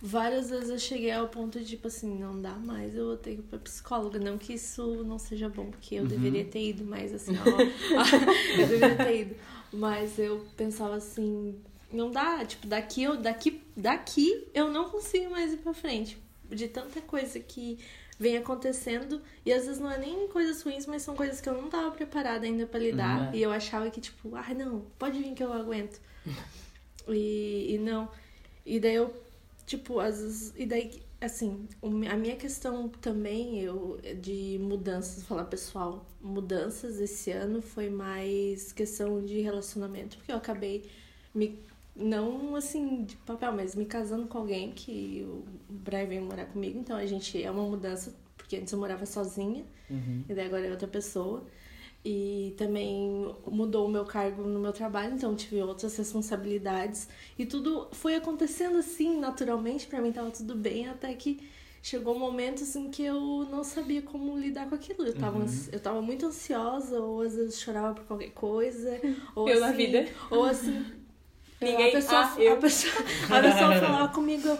[0.00, 3.34] várias vezes eu cheguei ao ponto de, tipo assim, não dá mais, eu vou ter
[3.34, 4.18] que ir pra psicóloga.
[4.18, 6.08] Não que isso não seja bom, porque eu uhum.
[6.08, 7.50] deveria ter ido, mas assim, ó,
[8.60, 9.34] eu deveria ter ido.
[9.74, 11.60] Mas eu pensava assim,
[11.92, 16.18] não dá, tipo, daqui eu daqui daqui eu não consigo mais ir para frente.
[16.50, 17.78] de tanta coisa que
[18.18, 19.20] vem acontecendo.
[19.44, 21.90] E às vezes não é nem coisas ruins, mas são coisas que eu não tava
[21.90, 23.28] preparada ainda pra lidar.
[23.28, 23.34] Uhum.
[23.34, 26.00] E eu achava que, tipo, ah, não, pode vir que eu aguento.
[27.08, 28.08] e, e não.
[28.64, 29.14] E daí eu,
[29.66, 30.54] tipo, às vezes.
[30.56, 31.68] E daí, assim,
[32.10, 38.72] a minha questão também, eu, de mudanças, vou falar pessoal, mudanças esse ano foi mais
[38.72, 40.84] questão de relacionamento, porque eu acabei
[41.34, 41.58] me.
[41.96, 46.76] Não assim de papel, mas me casando com alguém que o Brian veio morar comigo,
[46.78, 50.24] então a gente é uma mudança, porque antes eu morava sozinha, Uhum.
[50.28, 51.44] e daí agora é outra pessoa.
[52.04, 57.08] E também mudou o meu cargo no meu trabalho, então tive outras responsabilidades.
[57.38, 61.40] E tudo foi acontecendo assim, naturalmente, pra mim tava tudo bem, até que
[61.82, 65.06] chegou um momento assim que eu não sabia como lidar com aquilo.
[65.06, 69.00] Eu tava, ansi- eu tava muito ansiosa, ou às vezes chorava por qualquer coisa.
[69.34, 70.06] Ou Eu na assim, vida.
[70.30, 70.84] Ou assim.
[71.60, 72.52] Ninguém- A pessoa, ah, eu.
[72.52, 72.92] a pessoa,
[73.30, 74.48] a pessoa falava comigo.
[74.48, 74.58] eu,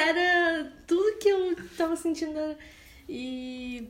[0.00, 2.38] era tudo que eu tava sentindo.
[3.08, 3.88] E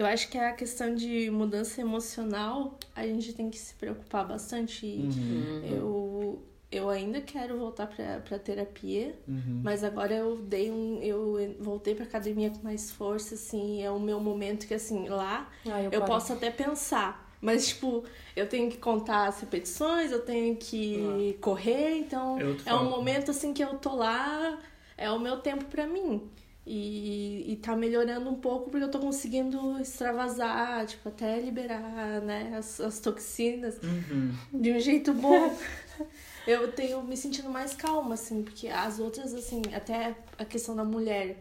[0.00, 4.86] eu acho que a questão de mudança emocional, a gente tem que se preocupar bastante.
[4.86, 5.62] E Uhum.
[5.64, 9.60] Eu, eu ainda quero voltar pra, pra terapia, Uhum.
[9.62, 11.00] mas agora eu dei um.
[11.02, 13.82] Eu voltei pra academia com mais força, assim.
[13.82, 16.06] É o meu momento que, assim, lá Ah, eu parei.
[16.06, 17.28] posso até pensar.
[17.42, 18.04] Mas, tipo,
[18.36, 22.84] eu tenho que contar as repetições, eu tenho que correr, então É é um foco.
[22.90, 24.58] momento assim que eu tô lá,
[24.96, 26.30] é o meu tempo pra mim.
[26.66, 32.54] E, e tá melhorando um pouco porque eu tô conseguindo extravasar, tipo, até liberar, né,
[32.56, 34.30] as, as toxinas Uhum.
[34.52, 35.56] de um jeito bom.
[36.46, 40.84] eu tenho me sentindo mais calma, assim, porque as outras, assim, até a questão da
[40.84, 41.38] mulher.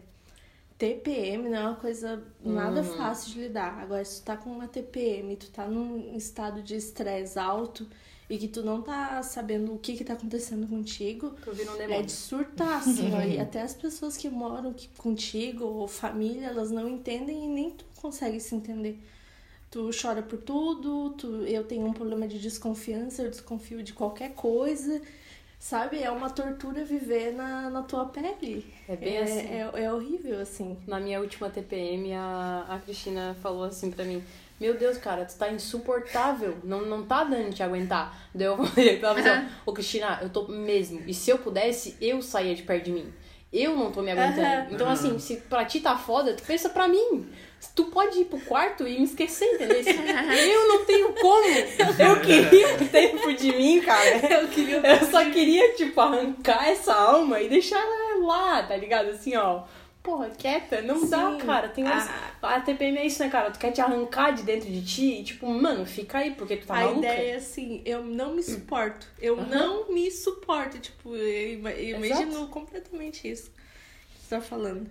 [0.78, 2.96] TPM não é uma coisa nada Uhum.
[2.96, 3.80] fácil de lidar.
[3.82, 7.86] Agora, se tu tá com uma TPM, tu tá num estado de estresse alto
[8.30, 11.82] e que tu não tá sabendo o que que tá acontecendo contigo, Tô vendo um
[11.82, 13.22] é de surtar, assim, ó.
[13.22, 17.86] E até as pessoas que moram contigo, ou família, elas não entendem e nem tu
[17.96, 19.02] consegue se entender.
[19.72, 24.34] Tu chora por tudo, tu, eu tenho um problema de desconfiança, eu desconfio de qualquer
[24.34, 25.02] coisa.
[25.60, 26.02] Sabe?
[26.02, 28.66] É uma tortura viver na, na tua pele.
[28.88, 29.40] É bem é, assim.
[29.40, 30.78] É, é horrível, assim.
[30.88, 34.24] Na minha última TPM, a, a Cristina falou assim pra mim:
[34.60, 36.58] Meu Deus, cara, tu tá insuportável.
[36.64, 38.14] Não, não tá dando de te aguentar.
[38.34, 41.02] Daí eu falei pra ela assim: Ô, Cristina, eu tô mesmo.
[41.08, 43.14] E se eu pudesse, eu saía de perto de mim.
[43.52, 44.42] Eu não tô me aguentando.
[44.46, 44.68] Aham.
[44.72, 47.28] Então, assim, se pra ti tá foda, tu pensa pra mim.
[47.76, 49.82] Tu pode ir pro quarto e me esquecer, entendeu?
[49.82, 51.48] Eu não tenho como.
[51.98, 54.42] Eu queria um tempo de mim, cara.
[54.42, 54.78] Eu queria.
[54.78, 59.10] Eu só queria, tipo, arrancar essa alma e deixar ela lá, tá ligado?
[59.10, 59.64] Assim, ó.
[60.10, 61.38] Porra, quieta, não dá, Sim.
[61.46, 61.70] cara.
[61.70, 62.08] Tem umas...
[62.42, 62.56] Ah.
[62.56, 63.52] A TPM é isso, né, cara?
[63.52, 66.66] Tu quer te arrancar de dentro de ti e, tipo, mano, fica aí, porque tu
[66.66, 66.98] tá a maluca.
[67.00, 69.06] ideia é assim, eu não me suporto.
[69.20, 69.46] Eu Aham.
[69.50, 70.80] não me suporto.
[70.80, 72.48] Tipo, eu ima- eu imagino Exato.
[72.48, 74.90] completamente isso que você tá falando.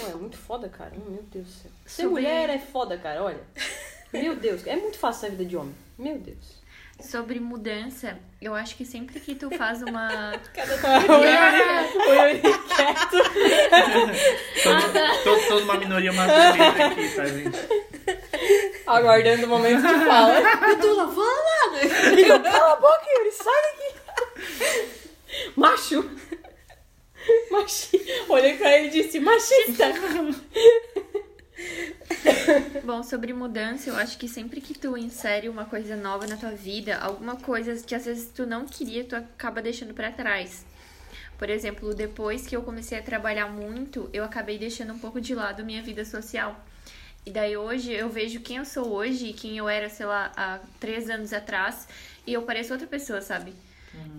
[0.00, 0.92] Pô, é muito foda, cara.
[0.96, 1.70] Meu Deus do céu.
[1.84, 3.40] Ser Sobre- mulher é foda, cara, olha.
[4.12, 5.74] Meu Deus, é muito fácil a vida de homem.
[5.98, 6.62] Meu Deus.
[7.00, 10.32] Sobre mudança, eu acho que sempre que tu faz uma.
[11.08, 13.18] o Yuri quieto.
[14.62, 17.58] Todo, todo, toda uma minoria masculina aqui, tá, gente?
[18.86, 20.38] Aguardando o momento de fala.
[20.68, 21.86] Eu tô lá, fala nada!
[22.18, 23.94] Eu, Cala a boca, Yuri, sai daqui.
[25.54, 26.10] Macho.
[27.50, 28.24] Machi...
[28.28, 29.92] Olhei pra ele e disse, machista.
[32.84, 36.50] Bom, sobre mudança, eu acho que sempre que tu insere uma coisa nova na tua
[36.50, 40.64] vida, alguma coisa que às vezes tu não queria, tu acaba deixando pra trás.
[41.38, 45.34] Por exemplo, depois que eu comecei a trabalhar muito, eu acabei deixando um pouco de
[45.34, 46.64] lado minha vida social.
[47.24, 50.32] E daí hoje eu vejo quem eu sou hoje e quem eu era, sei lá,
[50.36, 51.88] há três anos atrás,
[52.26, 53.52] e eu pareço outra pessoa, sabe?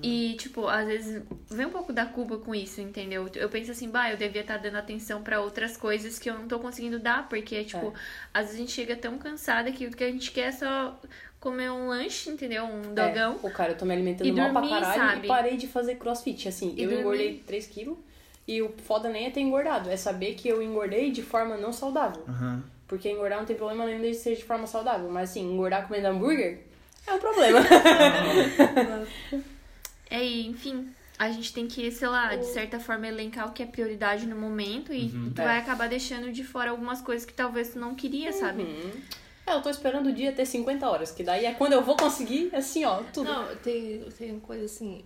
[0.02, 3.28] E, tipo, às vezes vem um pouco da culpa com isso, entendeu?
[3.34, 6.48] Eu penso assim, bah, eu devia estar dando atenção pra outras coisas que eu não
[6.48, 7.94] tô conseguindo dar, porque, tipo,
[8.34, 11.00] às vezes a gente chega tão cansada que o que a gente quer é só
[11.40, 12.66] comer um lanche, entendeu?
[12.66, 13.40] Um dogão.
[13.44, 15.26] É, o cara, eu tô me alimentando mal pra caralho sabe?
[15.26, 16.48] e parei de fazer crossfit.
[16.48, 17.02] Assim, E eu dormir.
[17.02, 17.98] engordei 3 quilos
[18.48, 21.74] e o foda nem é ter engordado, é saber que eu engordei de forma não
[21.74, 22.24] saudável.
[22.28, 22.64] Aham.
[22.88, 25.10] Porque engordar não tem problema nenhum desde que seja de forma saudável.
[25.10, 26.60] Mas assim, engordar comendo hambúrguer
[27.06, 27.60] é um problema.
[30.10, 33.66] É, enfim, a gente tem que, sei lá, de certa forma elencar o que é
[33.66, 35.44] prioridade no momento e tu É.
[35.44, 38.64] vai acabar deixando de fora algumas coisas que talvez tu não queria, sabe?
[38.64, 38.92] Uhum.
[39.46, 41.96] É, eu tô esperando o dia ter 50 horas, que daí é quando eu vou
[41.96, 43.30] conseguir, assim, ó, tudo.
[43.30, 45.04] Não, tem, tem coisa assim.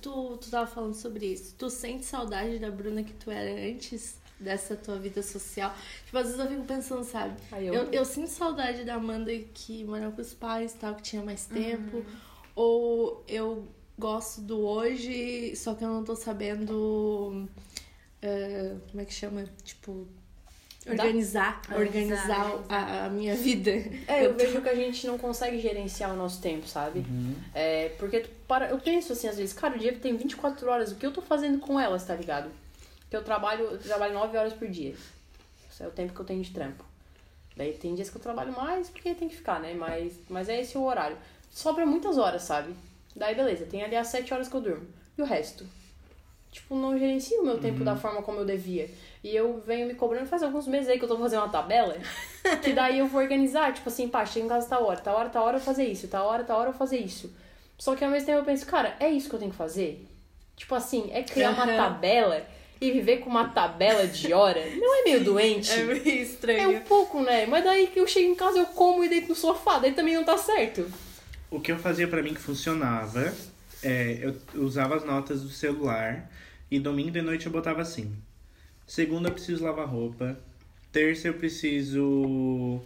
[0.00, 1.54] Tu, tu tava falando sobre isso.
[1.58, 5.74] Tu sente saudade da Bruna que tu era antes dessa tua vida social?
[6.06, 7.34] Tipo, às vezes eu fico pensando, sabe?
[7.52, 11.02] Aí Eu, eu- eu, sinto saudade da Amanda que morava com os pais tal, que
[11.02, 11.54] tinha mais Uhum.
[11.62, 12.06] tempo.
[12.54, 17.48] Ou eu gosto do hoje, só que eu não tô sabendo.
[18.22, 19.44] uh, como é que chama?
[19.62, 20.06] Tipo.
[20.86, 23.70] Organizar, organizar, Organizar, a, a minha vida.
[24.06, 26.98] É, eu vejo que a gente não consegue gerenciar o nosso tempo, sabe?
[26.98, 27.34] Uhum.
[27.54, 30.92] É, porque tu para, eu penso assim, às vezes, cara, o dia tem 24 horas,
[30.92, 32.50] o que eu tô fazendo com elas, tá ligado?
[33.00, 34.94] Porque eu trabalho, eu trabalho 9 horas por dia.
[35.70, 36.84] Esse é o tempo que eu tenho de trampo.
[37.56, 39.72] Daí tem dias que eu trabalho mais, porque tem que ficar, né?
[39.72, 41.16] Mas, mas é esse o horário.
[41.50, 42.74] Sobra muitas horas, sabe?
[43.14, 44.86] Daí beleza, tem ali as 7 horas que eu durmo.
[45.16, 45.66] E o resto?
[46.50, 48.88] Tipo, não gerencio o meu tempo da forma como eu devia.
[49.24, 51.96] E eu venho me cobrando faz alguns meses aí que eu tô fazendo uma tabela.
[52.62, 55.28] que daí eu vou organizar, tipo assim, pá, chego em casa tal hora, tal hora,
[55.28, 57.34] tal hora eu fazer isso, tal hora, tal hora eu fazer isso.
[57.76, 60.06] Só que ao mesmo tempo eu penso, cara, é isso que eu tenho que fazer?
[60.56, 62.46] Tipo assim, é criar uma tabela
[62.80, 64.64] e viver com uma tabela de hora.
[64.76, 65.72] Não é meio doente?
[65.72, 66.70] É meio É estranho.
[66.70, 67.46] um pouco, né?
[67.46, 70.14] Mas daí que eu chego em casa, eu como e deito no sofá, daí também
[70.14, 70.86] não tá certo.
[71.54, 73.32] O que eu fazia pra mim que funcionava
[73.80, 76.28] é eu usava as notas do celular
[76.68, 78.12] e domingo de noite eu botava assim.
[78.84, 80.36] Segunda eu preciso lavar roupa.
[80.90, 82.80] Terça eu preciso.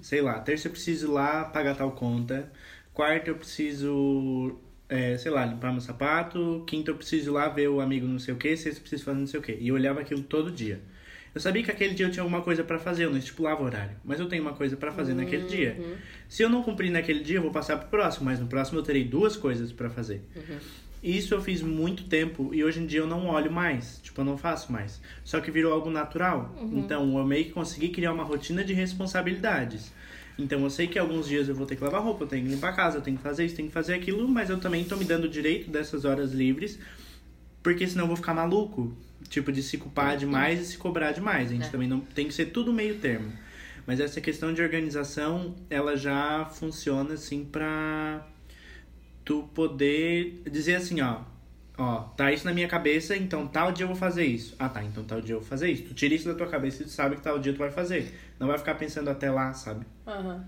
[0.00, 2.50] Sei lá, terça eu preciso ir lá pagar tal conta.
[2.94, 4.58] Quarta eu preciso.
[4.88, 6.64] é, sei lá, limpar meu sapato.
[6.66, 8.56] Quinta eu preciso ir lá ver o amigo não sei o que.
[8.56, 9.52] Sexta eu preciso fazer não sei o que.
[9.52, 10.80] E eu olhava aquilo todo dia.
[11.34, 13.96] Eu sabia que aquele dia eu tinha alguma coisa pra fazer, eu não estipulava horário.
[14.04, 15.76] Mas eu tenho uma coisa pra fazer naquele dia.
[16.28, 18.82] Se eu não cumprir naquele dia, eu vou passar pro próximo, mas no próximo eu
[18.82, 20.22] terei duas coisas pra fazer.
[21.02, 24.24] Isso eu fiz muito tempo e hoje em dia eu não olho mais, tipo, eu
[24.24, 25.00] não faço mais.
[25.22, 26.54] Só que virou algo natural.
[26.78, 29.92] Então eu meio que consegui criar uma rotina de responsabilidades.
[30.38, 32.50] Então eu sei que alguns dias eu vou ter que lavar roupa, eu tenho que
[32.52, 34.82] limpar a casa, eu tenho que fazer isso, tenho que fazer aquilo, mas eu também
[34.82, 36.78] tô me dando o direito dessas horas livres,
[37.64, 38.94] porque senão eu vou ficar maluco.
[39.28, 41.50] Tipo, de se culpar demais e se cobrar demais.
[41.50, 43.32] A gente também não tem que ser tudo meio termo.
[43.86, 48.24] Mas essa questão de organização, ela já funciona assim pra
[49.24, 51.22] tu poder dizer assim, ó,
[51.78, 54.54] ó, tá isso na minha cabeça, então tal dia eu vou fazer isso.
[54.58, 55.84] Ah, tá, então tal dia eu vou fazer isso.
[55.84, 58.14] Tu tira isso da tua cabeça e tu sabe que tal dia tu vai fazer.
[58.38, 59.86] Não vai ficar pensando até lá, sabe?
[60.06, 60.44] Aham.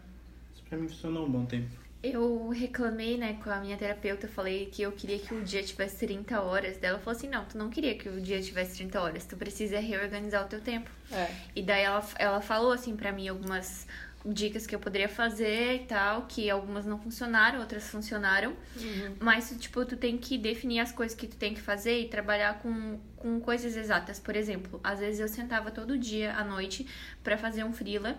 [0.54, 1.85] Isso pra mim funcionou um bom tempo.
[2.02, 6.06] Eu reclamei, né, com a minha terapeuta, falei que eu queria que o dia tivesse
[6.06, 6.78] 30 horas.
[6.78, 9.36] Daí ela falou assim: não, tu não queria que o dia tivesse 30 horas, tu
[9.36, 10.90] precisa reorganizar o teu tempo.
[11.10, 11.28] É.
[11.54, 13.86] E daí ela, ela falou, assim, pra mim algumas
[14.32, 18.54] dicas que eu poderia fazer e tal, que algumas não funcionaram, outras funcionaram.
[19.20, 22.58] Mas, tipo, tu tem que definir as coisas que tu tem que fazer e trabalhar
[22.60, 24.18] com, com coisas exatas.
[24.18, 26.86] Por exemplo, às vezes eu sentava todo dia à noite
[27.22, 28.18] pra fazer um freela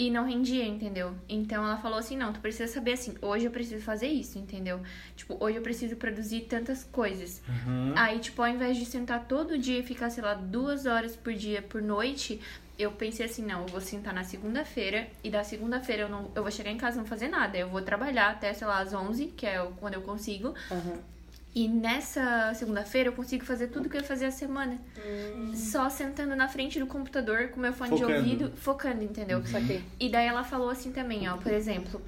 [0.00, 1.14] e não rendia, entendeu?
[1.28, 4.80] Então ela falou assim: não, tu precisa saber assim, hoje eu preciso fazer isso, entendeu?
[5.14, 7.42] Tipo, hoje eu preciso produzir tantas coisas.
[7.46, 7.92] Uhum.
[7.96, 11.34] Aí, tipo, ao invés de sentar todo dia e ficar, sei lá, duas horas por
[11.34, 12.40] dia por noite,
[12.78, 16.42] eu pensei assim, não, eu vou sentar na segunda-feira e da segunda-feira eu não eu
[16.42, 17.58] vou chegar em casa e não fazer nada.
[17.58, 20.54] Eu vou trabalhar até, sei lá, às 11, que é o- quando eu consigo.
[20.70, 20.98] Aham.
[21.54, 24.78] E nessa segunda-feira eu consigo fazer tudo que eu ia fazer a semana.
[25.54, 28.18] Só sentando na frente do computador com meu fone de Focando.
[28.18, 29.44] ouvido, focando, entendeu?
[29.46, 29.82] Saquei.
[29.98, 32.00] E daí ela falou assim também, ó, por exemplo,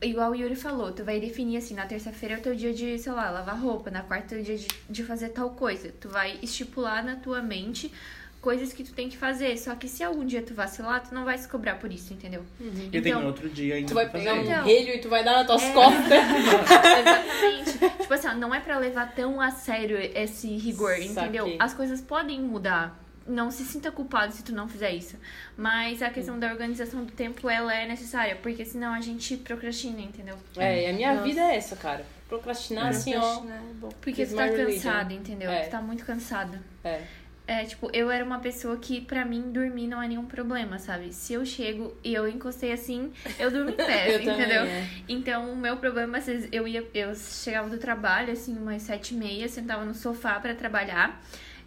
[0.00, 2.98] igual o Yuri falou, tu vai definir assim, na terça-feira é o teu dia de,
[2.98, 5.92] sei lá, lavar roupa, na quarta é o dia de, de fazer tal coisa.
[6.00, 7.92] Tu vai estipular na tua mente
[8.42, 9.56] coisas que tu tem que fazer.
[9.56, 12.44] Só que se algum dia tu vacilar, tu não vai se cobrar por isso, entendeu?
[12.92, 14.50] E tem outro dia ainda Tu vai pegar um fazer.
[14.50, 14.64] Então.
[14.64, 15.72] relho e tu vai dar nas tuas É.
[15.72, 16.02] costas.
[17.00, 17.98] Exatamente.
[18.02, 21.44] tipo assim, ó, não é pra levar tão a sério esse rigor, entendeu?
[21.44, 21.56] Saquei.
[21.58, 22.98] As coisas podem mudar.
[23.24, 25.14] Não se sinta culpado se tu não fizer isso.
[25.56, 28.34] Mas a questão da organização do tempo, ela é necessária.
[28.34, 30.36] Porque senão a gente procrastina, entendeu?
[30.56, 31.24] É, e a minha Nossa.
[31.28, 32.04] vida é essa, cara.
[32.28, 33.42] Procrastinar assim, ó.
[34.00, 35.48] Porque It's tu tá cansado, entendeu?
[35.50, 35.60] É.
[35.66, 36.58] Tu tá muito cansado.
[36.82, 37.02] É.
[37.46, 41.12] É, tipo, eu era uma pessoa que, pra mim, dormir não é nenhum problema, sabe?
[41.12, 44.62] Se eu chego e eu encostei assim, eu durmo em pé, entendeu?
[44.64, 44.86] é.
[45.08, 49.14] Então, o meu problema, às vezes, eu ia, eu chegava do trabalho, assim, umas sete
[49.14, 51.20] e meia, sentava no sofá pra trabalhar.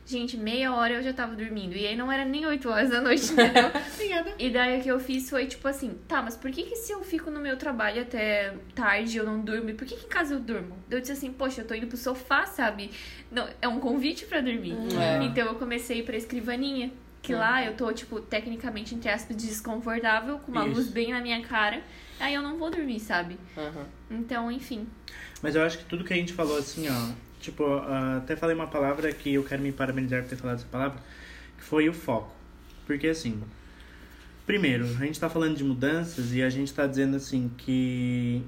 [0.05, 1.75] Gente, meia hora eu já tava dormindo.
[1.75, 3.71] E aí não era nem oito horas da noite, entendeu?
[4.37, 6.91] e daí o que eu fiz foi, tipo assim, tá, mas por que que se
[6.91, 9.71] eu fico no meu trabalho até tarde eu não durmo?
[9.71, 10.77] E por que que em casa eu durmo?
[10.91, 12.91] Eu disse assim, poxa, eu tô indo pro sofá, sabe?
[13.31, 14.75] Não, é um convite pra dormir.
[14.95, 15.23] É.
[15.23, 16.91] Então eu comecei pra escrivaninha.
[17.23, 20.75] Que lá eu tô, tipo, tecnicamente, entre aspas, desconfortável, com uma Isso.
[20.75, 21.81] luz bem na minha cara.
[22.19, 23.39] Aí eu não vou dormir, sabe?
[23.57, 23.87] Aham.
[24.11, 24.87] Então, enfim.
[25.41, 27.13] Mas eu acho que tudo que a gente falou assim, ó.
[27.45, 30.67] Tipo, ah, até falei uma palavra que eu quero me parabenizar por ter falado essa
[30.67, 30.97] palavra,
[31.57, 32.33] que foi o foco.
[32.87, 33.39] Porque assim,
[34.47, 38.41] primeiro, a gente tá falando de mudanças e a gente tá dizendo assim que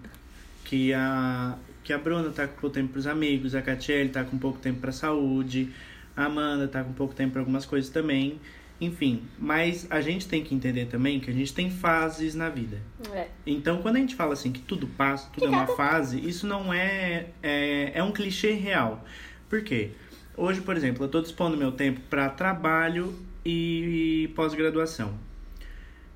[0.65, 4.38] que a que a Bruna tá com pouco tempo pros amigos, a Catiele tá com
[4.38, 5.71] pouco tempo pra saúde,
[6.15, 8.39] a Amanda tá com pouco tempo pra algumas coisas também.
[8.80, 12.80] Enfim, mas a gente tem que entender também que a gente tem fases na vida.
[13.12, 13.28] É.
[13.46, 16.72] Então, quando a gente fala assim que tudo passa, tudo é uma fase, isso não
[16.72, 17.92] é, é.
[17.96, 19.04] É um clichê real.
[19.50, 19.92] Por quê?
[20.36, 25.18] Hoje, por exemplo, eu estou dispondo meu tempo para trabalho e, e pós-graduação.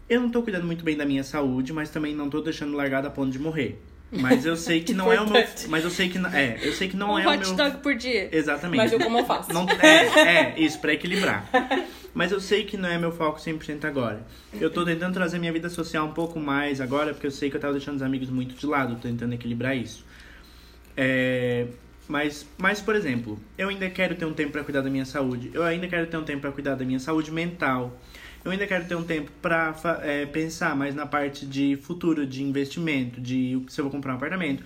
[0.08, 3.08] Eu não estou cuidando muito bem da minha saúde, mas também não estou deixando largada
[3.08, 3.82] a ponto de morrer.
[4.12, 5.44] Mas eu sei que não é o meu.
[5.70, 6.30] Mas eu sei que não.
[6.30, 7.56] É, eu sei que não um é o hot meu.
[7.56, 8.30] dog por dia.
[8.32, 8.78] Exatamente.
[8.78, 9.52] Mas eu como eu faço.
[9.54, 11.50] Não, é, é, isso, pra equilibrar.
[12.14, 14.26] Mas eu sei que não é meu foco 100% agora.
[14.60, 17.56] Eu tô tentando trazer minha vida social um pouco mais agora, porque eu sei que
[17.56, 20.06] eu tava deixando os amigos muito de lado, tentando equilibrar isso.
[20.96, 21.68] É,
[22.08, 25.52] mas, mas, por exemplo, eu ainda quero ter um tempo pra cuidar da minha saúde.
[25.54, 27.98] Eu ainda quero ter um tempo pra cuidar da minha saúde mental.
[28.44, 32.26] Eu ainda quero ter um tempo pra fa- é, pensar mais na parte de futuro,
[32.26, 34.64] de investimento, de se eu vou comprar um apartamento.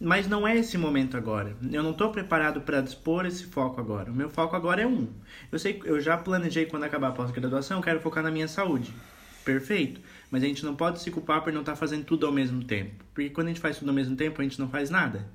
[0.00, 1.56] Mas não é esse momento agora.
[1.72, 4.12] Eu não estou preparado para dispor esse foco agora.
[4.12, 5.08] O meu foco agora é um.
[5.50, 8.94] Eu sei, eu já planejei quando acabar a pós-graduação, eu quero focar na minha saúde.
[9.44, 10.00] Perfeito.
[10.30, 13.04] Mas a gente não pode se culpar por não estar fazendo tudo ao mesmo tempo.
[13.12, 15.26] Porque quando a gente faz tudo ao mesmo tempo, a gente não faz nada.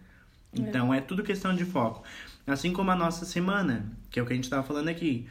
[0.53, 2.03] Então é tudo questão de foco.
[2.45, 5.27] Assim como a nossa semana, que é o que a gente estava falando aqui.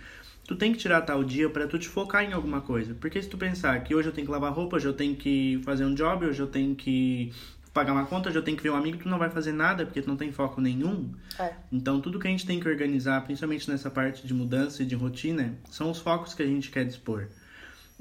[0.47, 2.95] Tu tem que tirar tal dia para tu te focar em alguma coisa.
[2.95, 5.61] Porque se tu pensar que hoje eu tenho que lavar roupa, hoje eu tenho que
[5.65, 7.33] fazer um job, hoje eu tenho que
[7.73, 10.03] pagar uma conta, eu tenho que ver um amigo, tu não vai fazer nada porque
[10.03, 11.13] tu não tem foco nenhum.
[11.39, 11.53] É.
[11.71, 14.95] Então tudo que a gente tem que organizar, principalmente nessa parte de mudança e de
[14.95, 17.29] rotina, são os focos que a gente quer dispor.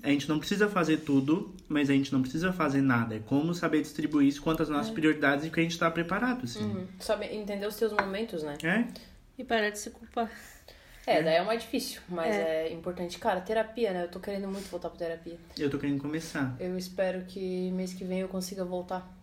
[0.04, 3.16] A gente não precisa fazer tudo, mas a gente não precisa fazer nada.
[3.16, 5.92] É como saber distribuir isso quanto às nossas prioridades e o que a gente está
[5.92, 6.64] preparado, assim.
[6.64, 6.88] Uhum.
[7.00, 8.58] Sabe, entender os teus momentos, né?
[8.64, 8.88] É?
[9.38, 10.32] E parar de se culpar.
[11.06, 12.72] É, daí é mais difícil, mas é.
[12.72, 13.18] importante.
[13.20, 14.04] Cara, terapia, né?
[14.04, 15.38] Eu tô querendo muito voltar pra terapia.
[15.58, 16.56] Eu tô querendo começar.
[16.60, 19.21] Eu espero que mês que vem eu consiga voltar.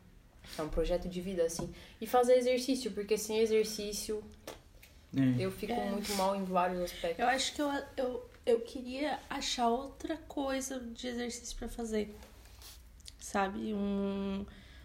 [0.56, 1.72] É um projeto de vida, assim.
[2.00, 4.22] E fazer exercício, porque sem exercício
[5.16, 5.42] É.
[5.42, 7.18] eu fico muito mal em vários aspectos.
[7.20, 12.14] Eu acho que eu, eu, eu queria achar outra coisa de exercício pra fazer.
[13.20, 13.74] Sabe?
[13.74, 14.44] Um,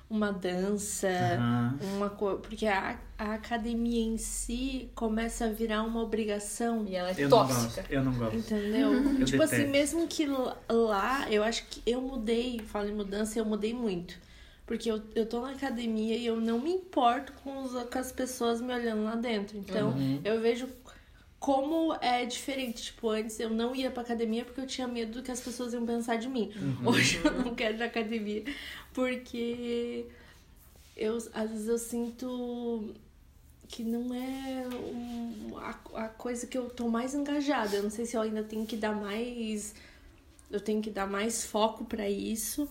[0.10, 1.80] uma dança, Aham.
[1.96, 2.38] uma coisa.
[2.40, 6.86] Porque a, a academia em si começa a virar uma obrigação.
[6.86, 7.82] E ela é Eu não tóxica.
[7.82, 7.92] gosto.
[7.94, 8.36] Eu não gosto.
[8.36, 8.94] Entendeu?
[9.20, 9.72] Eu tipo assim, detesto.
[9.72, 10.28] mesmo que
[10.70, 14.16] lá, eu acho que eu mudei, falo em mudança, eu mudei muito.
[14.66, 18.12] Porque eu, eu tô na academia e eu não me importo com, os, com as
[18.12, 19.58] pessoas me olhando lá dentro.
[19.58, 20.22] Então, Uhum.
[20.24, 20.70] eu vejo
[21.40, 22.84] como é diferente.
[22.84, 25.74] Tipo, antes eu não ia pra academia porque eu tinha medo do que as pessoas
[25.74, 26.52] iam pensar de mim.
[26.56, 26.88] Uhum.
[26.90, 28.44] Hoje eu não quero ir na academia.
[28.94, 30.06] Porque
[30.96, 32.94] eu, às vezes eu sinto
[33.68, 37.76] que não é um- a, a coisa que eu tô mais engajada.
[37.76, 39.76] Eu não sei se eu ainda tenho que dar mais.
[40.50, 42.70] Eu tenho que dar mais foco pra isso.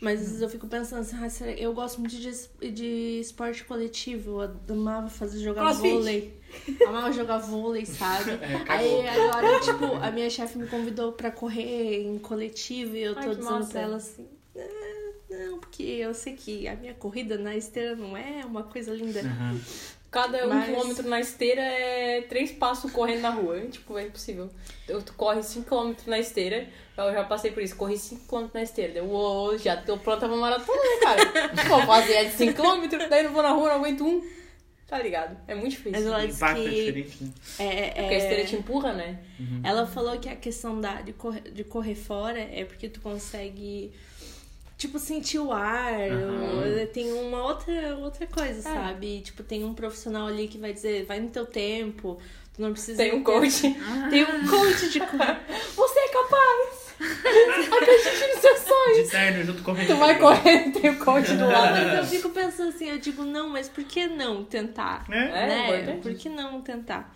[0.00, 3.64] Mas às vezes eu fico pensando assim, ah, será- eu gosto muito de, de esporte
[3.64, 4.42] coletivo.
[4.42, 5.88] Eu amava fazer jogar Crossfit.
[5.94, 6.40] vôlei.
[6.86, 8.32] Amava jogar vôlei, sabe?
[8.42, 8.64] É.
[8.70, 13.24] Aí agora, tipo, a minha chefe me convidou pra correr em coletivo e eu Ai,
[13.24, 13.70] tô dizendo massa.
[13.70, 14.26] pra ela assim.
[14.56, 14.60] "Ah,
[15.30, 19.20] Não, porque eu sei que a minha corrida na esteira não é uma coisa linda.
[19.20, 19.60] Aham.
[20.10, 23.60] Cada um Mas- quilômetro na esteira é três passos correndo na rua.
[23.62, 24.48] Tipo, é impossível.
[24.86, 26.68] Eu, tu corre 5 quilômetros na esteira.
[26.96, 27.74] Eu já passei por isso.
[27.76, 28.92] Corri 5 quilômetros na esteira.
[28.94, 31.48] Deu, uou, já tô pronta pra maratona, né, cara?
[31.68, 34.22] Vou fazer 5 quilômetros, daí não vou na rua, não aguento um.
[34.86, 35.36] Tá ligado?
[35.48, 36.06] É muito Mas difícil.
[36.12, 37.30] ela O disse é que diferente, né?
[37.58, 39.18] é, Porque a esteira é, te empurra, né?
[39.64, 43.90] ela falou que a questão da, de, correr, de correr fora é porque tu consegue,
[44.76, 45.94] tipo, sentir o ar.
[46.12, 48.26] Ou- tem uma outra, outra É.
[48.28, 49.20] coisa, sabe?
[49.22, 52.18] Tipo, tem um profissional ali que vai dizer, vai no teu tempo,
[52.54, 52.98] tu não precisa...
[53.02, 53.62] Tem um ter- coach.
[54.10, 55.38] Tem um coach de correr.
[55.74, 56.63] Você é capaz!
[57.00, 59.04] Acredite nos seus sonhos!
[59.04, 61.72] De terno, junto com Tu vai correndo, tem o coach do lado.
[61.72, 65.06] mas eu fico pensando assim, eu digo, não, mas por que não tentar?
[65.10, 65.16] É?
[65.16, 65.64] É, né?
[65.64, 66.02] importante.
[66.02, 67.14] Por que não tentar?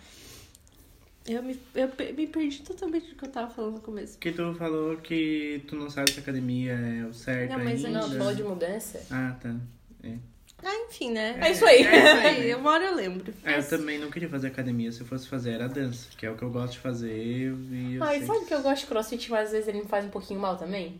[1.27, 4.17] Eu me, eu me perdi totalmente do que eu tava falando no começo.
[4.17, 7.85] Que tu falou que tu não sabe se a academia é o certo Não, mas
[7.85, 8.01] ainda.
[8.01, 9.05] Não, falou de mudança.
[9.11, 9.55] Ah, tá.
[10.03, 10.15] É.
[10.63, 11.37] Ah, enfim, né?
[11.41, 11.83] É isso aí.
[11.85, 13.33] É isso aí, uma hora eu lembro.
[13.43, 14.91] É, eu também não queria fazer academia.
[14.91, 17.11] Se eu fosse fazer, era dança, que é o que eu gosto de fazer.
[17.11, 19.87] E eu Ai, sei sabe que eu gosto de crossfit, mas às vezes ele me
[19.87, 20.99] faz um pouquinho mal também?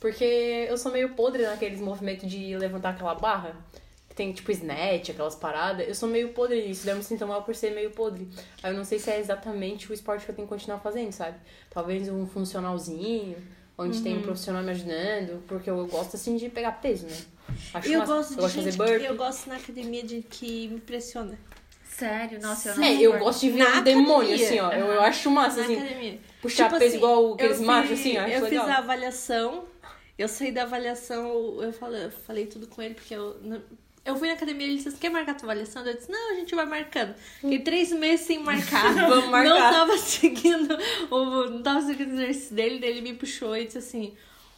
[0.00, 3.56] Porque eu sou meio podre naqueles movimentos de levantar aquela barra.
[4.08, 5.86] Que tem tipo snatch, aquelas paradas.
[5.86, 8.28] Eu sou meio podre nisso, daí eu me sinto mal por ser meio podre.
[8.62, 11.12] Aí eu não sei se é exatamente o esporte que eu tenho que continuar fazendo,
[11.12, 11.36] sabe?
[11.70, 13.36] Talvez um funcionalzinho,
[13.78, 17.16] onde tem um profissional me ajudando, porque eu gosto assim de pegar peso, né?
[17.74, 18.12] Acho eu massa.
[18.14, 20.80] gosto de eu gosto de gente fazer que eu gosto na academia de que me
[20.80, 21.38] pressiona.
[21.88, 24.46] Sério, nossa, eu não É, eu gosto de ver Na um demônio, academia.
[24.46, 24.72] assim, ó.
[24.72, 25.76] Eu, eu acho massa, Na assim.
[25.80, 26.18] academia.
[26.42, 28.20] Puxar Tipo peso assim, igual aqueles eu machos, assim, ó.
[28.22, 28.64] Acho Eu legal.
[28.66, 29.64] fiz a avaliação,
[30.18, 33.62] eu saí da avaliação, eu falei, eu falei tudo com ele, porque eu, não-
[34.04, 35.84] Eu fui na academia e ele disse, quer marcar tua avaliação?
[35.84, 37.14] Eu disse, não, a gente vai marcando.
[37.40, 38.92] Fiquei três meses sem marcar.
[39.08, 39.48] Vamos marcar.
[39.54, 40.78] Não tava seguindo
[41.10, 44.14] o, não tava seguindo o exercício dele, daí ele me puxou e disse assim,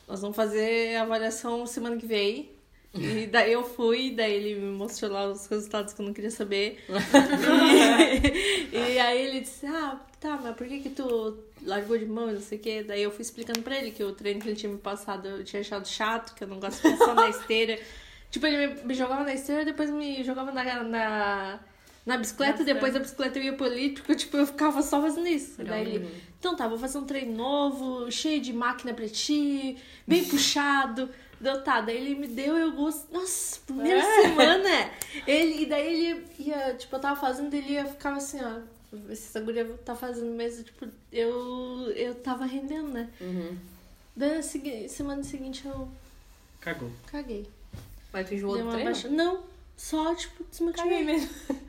[0.09, 2.51] nós vamos fazer a avaliação semana que vem.
[2.95, 6.30] E daí eu fui, daí ele me mostrou lá os resultados que eu não queria
[6.30, 6.82] saber.
[8.72, 12.30] e, e aí ele disse, ah, tá, mas por que que tu largou de mão
[12.30, 12.82] e não sei o quê?
[12.82, 15.45] Daí eu fui explicando pra ele que o treino que ele tinha me passado eu
[15.45, 17.78] tinha achado chato, que eu não gosto de pensar na esteira.
[18.30, 21.61] Tipo, ele me, jogava na esteira, depois me jogava na, na,
[22.05, 25.62] na bicicleta, depois da bicicleta eu ia pro elíptico, tipo, eu ficava só fazendo isso.
[25.62, 29.76] Daí ele, então tá, vou fazer um treino novo, cheio de máquina pra ti,
[30.07, 31.09] bem puxado.
[31.41, 33.12] Deu, tá, daí ele me deu eu gosto.
[33.12, 34.22] Nossa, primeira É.
[34.22, 34.91] semana!
[35.26, 38.61] Ele, e daí ele ia, tipo, eu tava fazendo, ele ia ficava assim, ó.
[39.11, 43.09] Essa guria tá fazendo mesmo, tipo, eu, eu tava rendendo, né?
[43.20, 43.57] Uhum.
[44.16, 45.89] Daí na segui- semana seguinte eu
[46.61, 46.91] Cagou.
[47.07, 47.47] caguei.
[48.12, 48.91] Mas tu enjoou Dei do treino?
[48.91, 49.09] baixa.
[49.09, 49.41] Não,
[49.76, 51.05] só, tipo, Caguei desmotivei.
[51.05, 51.28] mesmo.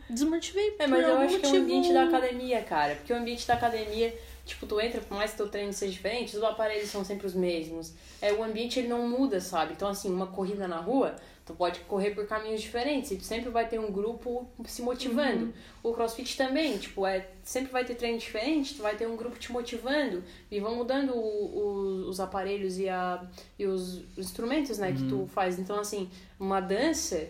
[0.10, 0.76] Desmotivei.
[0.80, 1.58] É, mas eu acho que é o motivo.
[1.64, 2.96] ambiente da academia, cara.
[2.96, 4.18] Porque o ambiente da academia,
[4.50, 7.34] tipo, tu entra, por mais que teu treino seja diferente, os aparelhos são sempre os
[7.34, 7.94] mesmos.
[8.22, 9.74] É, o ambiente, ele não muda, sabe?
[9.74, 13.12] Então, assim, uma corrida na rua, tu pode correr por caminhos diferentes.
[13.12, 15.46] E tu sempre vai ter um grupo se motivando.
[15.46, 15.54] Uhum.
[15.84, 19.38] O crossfit também, tipo, é, sempre vai ter treino diferente, tu vai ter um grupo
[19.40, 20.24] te motivando.
[20.52, 23.24] E vão mudando o- o- os aparelhos e, a,
[23.58, 25.58] e os, os instrumentos, né, que tu faz.
[25.60, 27.28] Então, assim, uma dança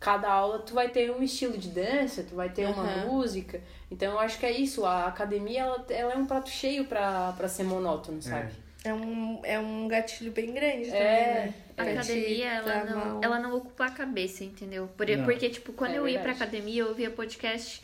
[0.00, 3.06] cada aula tu vai ter um estilo de dança, tu vai ter uma Aham.
[3.08, 3.60] música.
[3.90, 4.84] Então eu acho que é isso.
[4.84, 8.52] A academia ela, ela é um prato cheio pra, pra ser monótono, sabe?
[8.84, 11.54] É um, é um gatilho bem grande também, É, né?
[11.76, 14.88] A academia, ela não, ela não ocupa a cabeça, entendeu?
[14.96, 15.24] Por- Não.
[15.24, 16.42] Porque, tipo, quando É eu ia pra verdade.
[16.52, 17.82] academia, eu ouvia podcast,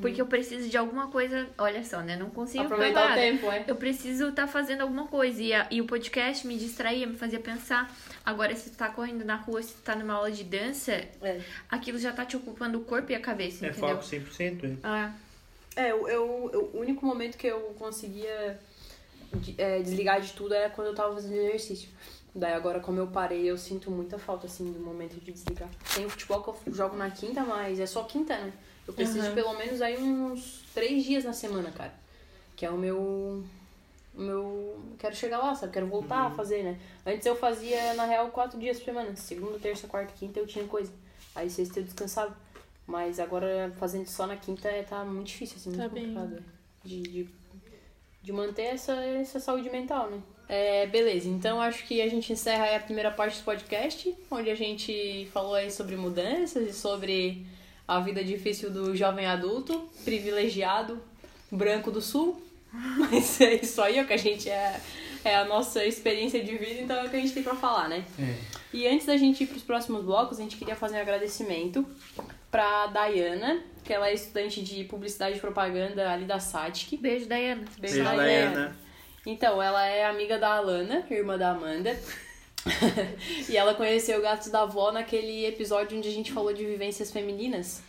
[0.00, 1.48] porque eu preciso de alguma coisa.
[1.58, 2.16] Olha só, né?
[2.16, 3.64] Não consigo ficar Aproveitar o tempo, é.
[3.66, 5.42] Eu preciso estar fazendo alguma coisa.
[5.42, 7.92] E, a- e o podcast me distraía, me fazia pensar.
[8.24, 10.92] Agora, se tu tá correndo na rua, se tu tá numa aula de dança,
[11.22, 13.90] É, aquilo já tá te ocupando o corpo e a cabeça, É entendeu?
[13.90, 14.64] foco 100%.
[14.64, 14.76] é.
[14.82, 15.12] Ah,
[15.76, 18.58] é eu, eu, o único momento que eu conseguia
[19.58, 21.88] é, desligar de tudo era quando eu tava fazendo exercício.
[22.34, 25.68] Daí agora, como eu parei, eu sinto muita falta, assim, do momento de desligar.
[25.94, 28.52] Tem o futebol que eu jogo na quinta, mas é só quinta, né?
[28.86, 29.34] Eu preciso de Aham.
[29.34, 31.94] pelo menos aí uns três dias na semana, cara.
[32.54, 33.42] Que é o meu.
[34.14, 34.78] O meu.
[34.98, 35.72] Quero chegar lá, sabe?
[35.72, 36.78] Quero voltar a fazer, né?
[37.04, 39.16] Antes eu fazia, na real, quatro dias por semana.
[39.16, 40.92] Segunda, terça, quarta, quinta eu tinha coisa.
[41.34, 42.36] Aí sexta eu descansava.
[42.86, 46.04] Mas agora fazendo só na quinta é, tá muito difícil, assim, muito Tá bem.
[46.14, 46.42] complicado.
[46.84, 47.28] De, de,
[48.22, 50.20] de manter essa, essa saúde mental, né?
[50.48, 54.48] É, beleza, então acho que a gente encerra aí a primeira parte do podcast, onde
[54.48, 57.44] a gente falou aí sobre mudanças e sobre
[57.88, 61.02] a vida difícil do jovem adulto, privilegiado,
[61.50, 62.40] branco do sul.
[62.72, 64.80] Mas é isso aí, é o que a gente é,
[65.24, 67.88] é a nossa experiência de vida, então é o que a gente tem pra falar,
[67.88, 68.04] né?
[68.16, 68.36] É.
[68.72, 71.84] E antes da gente ir pros próximos blocos, a gente queria fazer um agradecimento
[72.56, 76.96] pra Dayana, que ela é estudante de publicidade e propaganda ali da SATIC.
[76.96, 77.64] beijo, Dayana.
[77.78, 78.74] Beijo, Dayana.
[79.26, 81.94] Então, ela é amiga da Alana, irmã da Amanda.
[83.46, 87.12] e ela conheceu o Gatos da Avó naquele episódio onde a gente falou de vivências
[87.12, 87.82] femininas.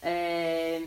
[0.00, 0.82] É,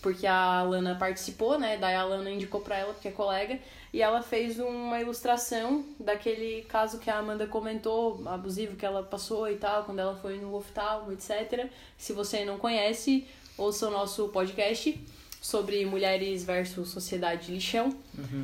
[0.00, 1.76] Porque a Alana participou, né?
[1.76, 3.58] Daí a Alana indicou pra ela, porque é colega.
[3.92, 9.50] E ela fez uma ilustração daquele caso que a Amanda comentou, abusivo que ela passou
[9.50, 11.68] e tal, quando ela foi no oftalmo, etc.
[11.96, 13.26] Se você não conhece,
[13.56, 15.00] ouça o nosso podcast
[15.40, 17.96] sobre mulheres versus sociedade lixão.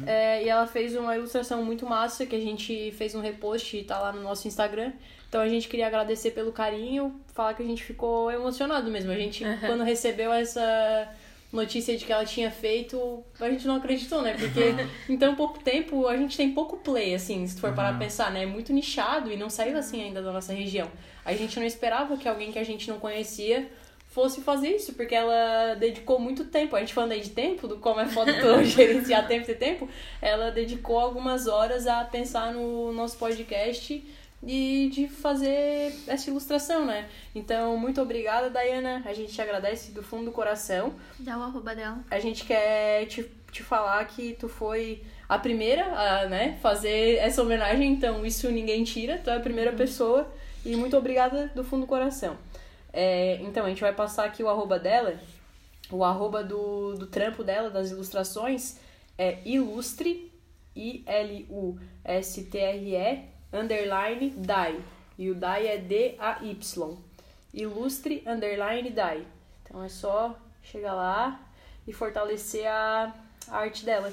[0.07, 3.84] É, e ela fez uma ilustração muito massa que a gente fez um repost e
[3.84, 4.92] tá lá no nosso Instagram.
[5.28, 9.11] Então a gente queria agradecer pelo carinho, falar que a gente ficou emocionado mesmo.
[9.11, 11.12] A gente, quando recebeu essa
[11.55, 14.35] notícia de que ela tinha feito, a gente não acreditou, né?
[14.35, 14.75] Porque
[15.09, 18.01] em tão pouco tempo a gente tem pouco play, assim, se tu for parar pra
[18.01, 18.43] pensar, né?
[18.43, 20.91] É muito nichado e não saiu assim ainda da nossa região.
[21.25, 23.71] A gente não esperava que alguém que a gente não conhecia
[24.09, 26.77] fosse fazer isso, porque ela dedicou muito tempo.
[26.77, 29.57] A gente falando aí de tempo, do como é foda tu gerenciar tempo e ter
[29.57, 29.89] tempo,
[30.23, 34.05] ela dedicou algumas horas a pensar no nosso podcast
[34.47, 37.09] e de fazer essa ilustração, né?
[37.34, 39.03] Então, muito obrigada, Dayana.
[39.07, 40.95] A gente te agradece do fundo do coração.
[41.18, 42.05] Dá o arroba dela.
[42.11, 47.42] A gente quer te, te falar que tu foi a primeira a né, fazer essa
[47.42, 50.30] homenagem, então isso ninguém tira, tu é a primeira pessoa
[50.64, 52.36] e muito obrigada do fundo do coração.
[52.92, 55.18] É, então, a gente vai passar aqui o arroba dela,
[55.90, 58.78] o arroba do, do trampo dela, das ilustrações,
[59.16, 60.32] é ilustre,
[60.76, 61.45] I-L-U-S-T-R-E,
[63.55, 64.81] underline, dai.
[65.17, 66.99] E o dai é D-A-Y.
[67.53, 69.25] Ilustre, underline, dai.
[69.63, 71.41] Então é só chegar lá
[71.87, 73.15] e fortalecer a,
[73.49, 74.13] a arte dela.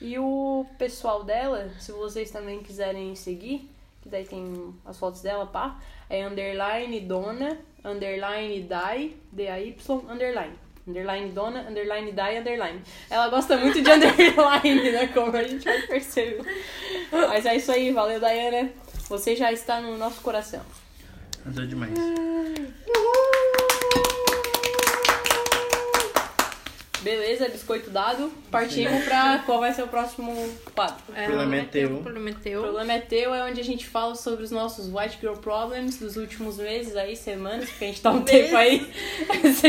[0.00, 3.70] E o pessoal dela, se vocês também quiserem seguir,
[4.02, 5.80] que daí tem as fotos dela, pá,
[6.10, 10.54] é underline dona, underline die, D-A-Y, underline.
[10.86, 12.82] Underline dona, underline die, underline.
[13.08, 15.06] Ela gosta muito de underline, né?
[15.08, 16.44] Como a gente vai perceber.
[17.10, 18.70] Mas é isso aí, valeu, Daiana.
[19.08, 20.62] Você já está no nosso coração.
[21.46, 21.92] Andou demais.
[27.02, 28.30] Beleza, biscoito dado.
[28.50, 30.32] Partimos pra qual vai ser o próximo
[30.74, 31.02] quadro.
[31.14, 31.96] É, O problema é teu.
[31.96, 32.62] O problema é O teu.
[32.62, 36.16] problema é teu, é onde a gente fala sobre os nossos White Girl Problems dos
[36.16, 38.30] últimos meses aí, semanas, porque a gente tá um Meses?
[38.30, 38.92] tempo aí.
[39.28, 39.68] Nossa,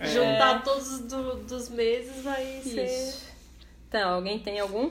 [0.00, 0.06] É.
[0.08, 2.84] juntar todos os do- dos meses vai ser.
[2.84, 3.24] Isso.
[3.88, 4.90] Então, alguém tem algum?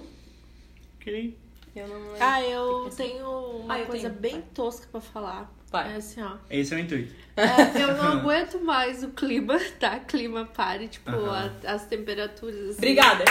[1.00, 1.38] Ok.
[1.76, 2.18] Eu não lembro.
[2.22, 3.28] Ah, eu tenho
[3.60, 4.22] uma Ah, eu coisa tenho.
[4.22, 5.52] bem tosca pra falar.
[5.84, 5.94] Vai.
[5.94, 6.32] É assim, ó.
[6.50, 7.14] Esse é o intuito.
[7.36, 10.00] É, eu não aguento mais o clima, tá?
[10.00, 11.52] Clima pare, tipo, Aham.
[11.66, 12.60] a- as temperaturas.
[12.70, 12.78] Assim.
[12.78, 13.26] Obrigada!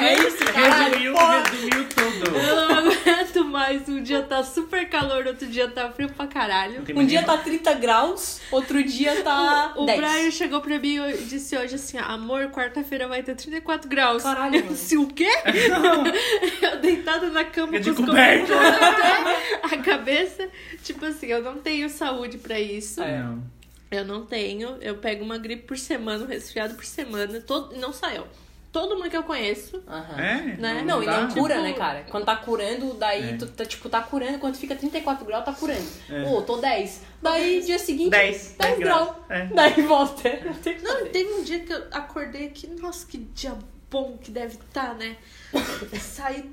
[0.00, 0.90] É isso, caralho!
[0.92, 2.36] Resumiu, resumiu tudo.
[2.36, 3.88] Eu não aguento mais.
[3.88, 6.84] Um dia tá super calor, outro dia tá frio pra caralho.
[6.94, 10.00] Um dia tá 30 graus, outro dia tá O 10.
[10.00, 14.22] Brian chegou pra mim e disse hoje assim: amor, quarta-feira vai ter 34 graus.
[14.22, 15.30] Caralho, Eu disse, o quê?
[16.62, 20.48] eu deitada na cama É de com os até a cabeça.
[20.82, 23.02] Tipo assim, eu não tenho saúde pra isso.
[23.02, 23.24] É.
[23.90, 24.76] Eu não tenho.
[24.80, 27.40] Eu pego uma gripe por semana, um resfriado por semana.
[27.40, 27.76] Todo...
[27.76, 28.26] Não só eu.
[28.72, 29.82] Todo mundo que eu conheço.
[29.88, 30.20] Aham.
[30.22, 30.42] É?
[30.56, 30.82] Né?
[30.86, 31.22] Não, e dá?
[31.22, 32.04] não cura, Tipo- né, cara?
[32.08, 33.36] Quando tá curando, daí É.
[33.36, 35.86] tu tá, tipo, tá curando, quando fica 34 graus, tá curando.
[36.08, 36.22] É.
[36.28, 37.02] Ô, tô 10.
[37.20, 39.10] Daí, dia seguinte, 10, 10 graus.
[39.28, 39.46] É.
[39.46, 40.22] Daí volta.
[40.84, 42.68] Não Não, teve um dia que eu acordei aqui.
[42.80, 43.56] Nossa, que dia
[43.90, 45.16] bom que deve estar, né?
[46.00, 46.48] Saí,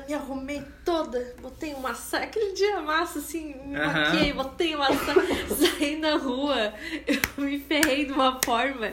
[0.00, 2.24] me arrumei toda, botei uma saia.
[2.24, 3.92] Aquele dia massa, assim, me Aham.
[3.92, 5.46] maquiei, botei uma saia.
[5.54, 6.72] Saí na rua,
[7.06, 8.92] eu me ferrei de uma forma.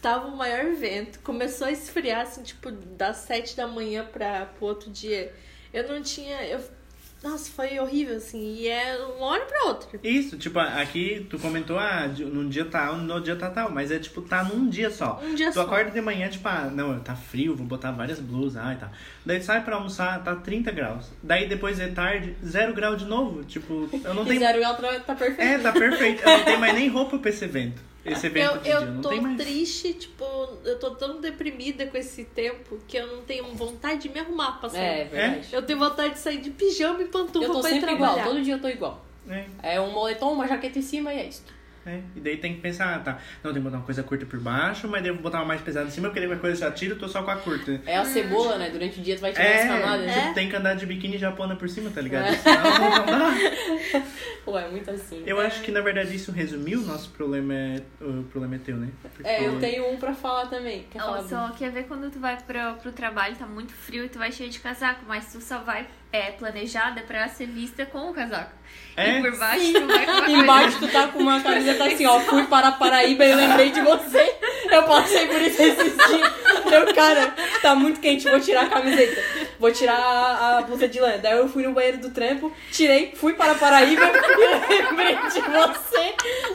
[0.00, 1.18] Tava o maior vento.
[1.20, 5.34] Começou a esfriar, assim, tipo, das sete da manhã pra, pro outro dia.
[5.72, 6.42] Eu não tinha.
[6.46, 6.60] Eu,
[7.22, 8.54] nossa, foi horrível, assim.
[8.56, 9.88] E é uma hora pra outra.
[10.02, 13.98] Isso, tipo, aqui tu comentou, ah, num dia tal, no dia tá tal, mas é
[13.98, 15.20] tipo, tá num dia só.
[15.24, 15.62] Um dia tu só.
[15.62, 18.90] acorda de manhã, tipo, ah, não, tá frio, vou botar várias blusas, ah, e tal.
[19.24, 21.10] Daí tu sai pra almoçar, tá 30 graus.
[21.22, 23.42] Daí depois é tarde, zero grau de novo.
[23.44, 24.38] Tipo, eu não tenho.
[24.40, 25.40] zero grau tá, tá perfeito.
[25.40, 26.22] É, tá perfeito.
[26.22, 27.82] Eu não tenho mais nem roupa pra esse evento.
[28.12, 29.36] Esse evento Eu, eu tô tem mais.
[29.36, 30.24] triste, tipo,
[30.64, 34.58] eu tô tão deprimida com esse tempo que eu não tenho vontade de me arrumar
[34.60, 34.80] pra sair.
[35.00, 35.48] É, verdade.
[35.52, 38.12] Eu tenho vontade de sair de pijama e pantufa Eu tô pra ir sempre trabalhar.
[38.20, 39.04] igual, todo dia eu tô igual.
[39.28, 41.42] É, É um moletom, uma jaqueta em cima e é isso.
[41.86, 42.00] É.
[42.16, 43.18] E daí tem que pensar, ah, tá.
[43.42, 45.86] Não, tem que botar uma coisa curta por baixo, mas vou botar uma mais pesada
[45.86, 47.80] em cima, porque daí qualquer coisa já tiro, eu tô só com a curta.
[47.86, 48.70] É a cebola, né?
[48.70, 50.12] Durante o dia tu vai tirar É, as camadas.
[50.12, 50.32] tipo, É.
[50.34, 52.26] tem que andar de biquíni japona por cima, tá ligado?
[52.26, 52.32] É.
[52.36, 53.30] Senão não dá.
[54.44, 55.22] Pô, é muito assim.
[55.26, 57.82] Eu acho que na verdade isso resumiu o nosso problema é.
[58.00, 58.88] O problema é teu, né?
[59.02, 60.86] Porque- É, eu tenho um pra falar também.
[60.90, 61.22] Quer falar?
[61.24, 64.30] só quer ver quando tu vai pro, pro trabalho, tá muito frio e tu vai
[64.30, 65.86] cheio de casaco, mas tu só vai
[66.16, 68.52] é, planejada pra ser vista com o casaco.
[68.96, 69.18] É?
[69.18, 70.32] E por baixo tu vai com uma coisa.
[70.42, 73.82] Embaixo tu tá com uma camiseta assim, ó, fui para a Paraíba e lembrei de
[73.82, 74.34] você.
[74.70, 76.32] Eu passei por isso esses dias.
[76.72, 79.22] Eu, cara, tá muito quente, vou tirar a camiseta.
[79.58, 81.18] Vou tirar a, a blusa de lã.
[81.18, 85.40] Daí eu fui no banheiro do trampo, tirei, fui para a Paraíba e lembrei de
[85.40, 86.14] você.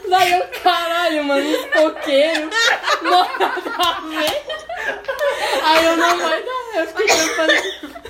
[0.09, 2.55] Daí eu, caralho, mano, uns coqueiros.
[3.01, 4.43] Nada a ver.
[5.63, 6.79] Aí eu não vai dar.
[6.81, 8.01] Eu fiquei trabalhando.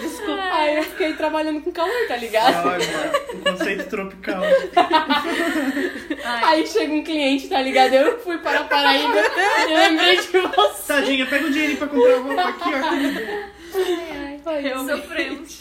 [0.00, 0.42] Desculpa.
[0.52, 2.68] Aí eu fiquei trabalhando com calor, tá ligado?
[2.68, 2.84] Olha,
[3.34, 4.42] o conceito tropical.
[6.24, 7.94] Ai, Aí chega um cliente, tá ligado?
[7.94, 9.18] Eu fui para a Paraíba
[9.68, 10.86] e lembrei de você.
[10.92, 14.50] Tadinha, pega o dinheirinho pra comprar roupa aqui, ó.
[14.50, 15.02] ai, Realmente.
[15.02, 15.58] sofremos.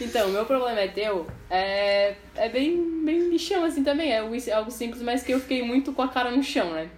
[0.00, 1.26] Então, meu problema é teu.
[1.48, 4.12] É, é bem, bem bichão assim também.
[4.12, 6.72] É algo é algo simples, mas que eu fiquei muito com a cara no chão,
[6.72, 6.88] né?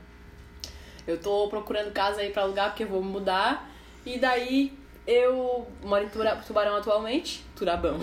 [1.06, 3.70] Eu tô procurando casa aí pra alugar porque eu vou mudar.
[4.04, 4.72] E daí
[5.10, 7.42] eu moro em Tura- Tubarão atualmente.
[7.56, 7.98] Turabão.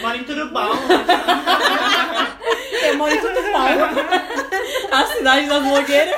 [0.00, 0.70] Mora em Turubal.
[2.82, 3.66] Eu moro em Tutupau.
[4.90, 6.14] a cidade das blogueiras.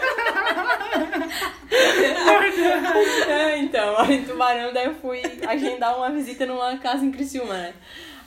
[3.29, 7.11] é, então, eu moro em Tubarão, daí eu fui agendar uma visita numa casa em
[7.11, 7.75] Criciúma, né?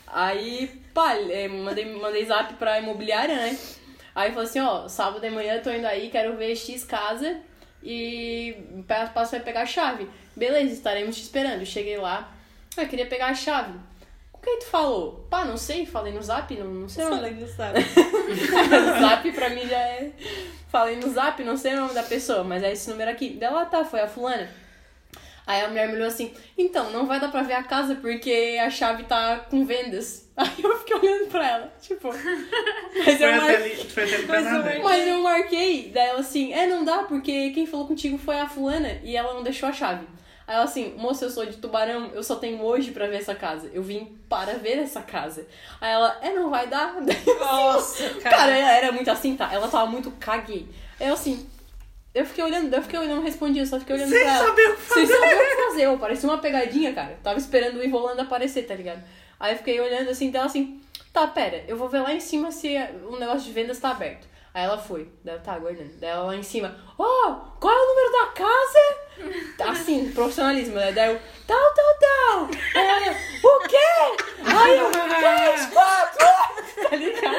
[0.08, 3.58] Aí, pá, eh, mandei, mandei zap pra imobiliária, né?
[4.14, 7.38] Aí falou assim, ó, sábado de manhã eu tô indo aí, quero ver X casa
[7.84, 8.56] e
[8.88, 10.08] pa- passo vai pegar a chave.
[10.36, 11.62] Beleza, estaremos te esperando.
[11.62, 12.32] Eu cheguei lá,
[12.78, 13.74] eu queria pegar a chave.
[14.32, 15.26] Com quem tu falou?
[15.30, 17.80] Pá, não sei, falei no zap, não, não sei o nome Falei, não sabe.
[19.00, 20.12] zap pra mim já é.
[20.70, 23.30] Falei no zap, não sei o nome da pessoa, mas é esse número aqui.
[23.40, 24.50] Daí ela tá, foi a fulana.
[25.48, 28.58] Aí a mulher me olhou assim, então, não vai dar pra ver a casa porque
[28.60, 30.28] a chave tá com vendas.
[30.36, 32.10] Aí eu fiquei olhando pra ela, tipo.
[32.10, 33.52] Mas eu, mar...
[34.28, 35.92] Mas eu mas eu marquei.
[35.94, 39.34] Daí ela assim, é, não dá porque quem falou contigo foi a fulana e ela
[39.34, 40.06] não deixou a chave.
[40.48, 43.34] Aí ela assim, moça, eu sou de Tubarão, eu só tenho hoje pra ver essa
[43.34, 43.70] casa.
[43.74, 45.48] Eu vim para ver essa casa.
[45.82, 46.96] Aí ela, é, não vai dar.
[47.40, 48.58] Nossa, Cara, cara.
[48.58, 49.52] ela era muito assim, tá?
[49.52, 50.68] Ela tava muito caguei.
[51.00, 51.50] Aí eu assim,
[52.14, 54.46] eu fiquei olhando, eu fiquei olhando, não respondi, eu só fiquei olhando Sem pra ela.
[54.48, 55.82] saber o que Sem saber o que fazer.
[55.84, 57.18] Eu parecia uma pegadinha, cara.
[57.24, 59.04] Tava esperando o Ivolanda aparecer, tá ligado?
[59.40, 60.80] Aí eu fiquei olhando assim, dela assim,
[61.12, 62.78] tá, pera, eu vou ver lá em cima se
[63.10, 64.28] o negócio de vendas tá aberto.
[64.56, 65.92] Aí ela foi, daí eu tá aguardando.
[66.00, 69.70] Daí ela lá em cima, ó, qual é o número da casa?
[69.70, 70.94] Assim, profissionalismo, né?
[70.94, 72.50] Daí eu, tal, tal, tal.
[72.74, 73.78] Aí ela, o quê?
[74.46, 76.26] Aí eu, três, quatro,
[76.90, 77.36] tá ligado?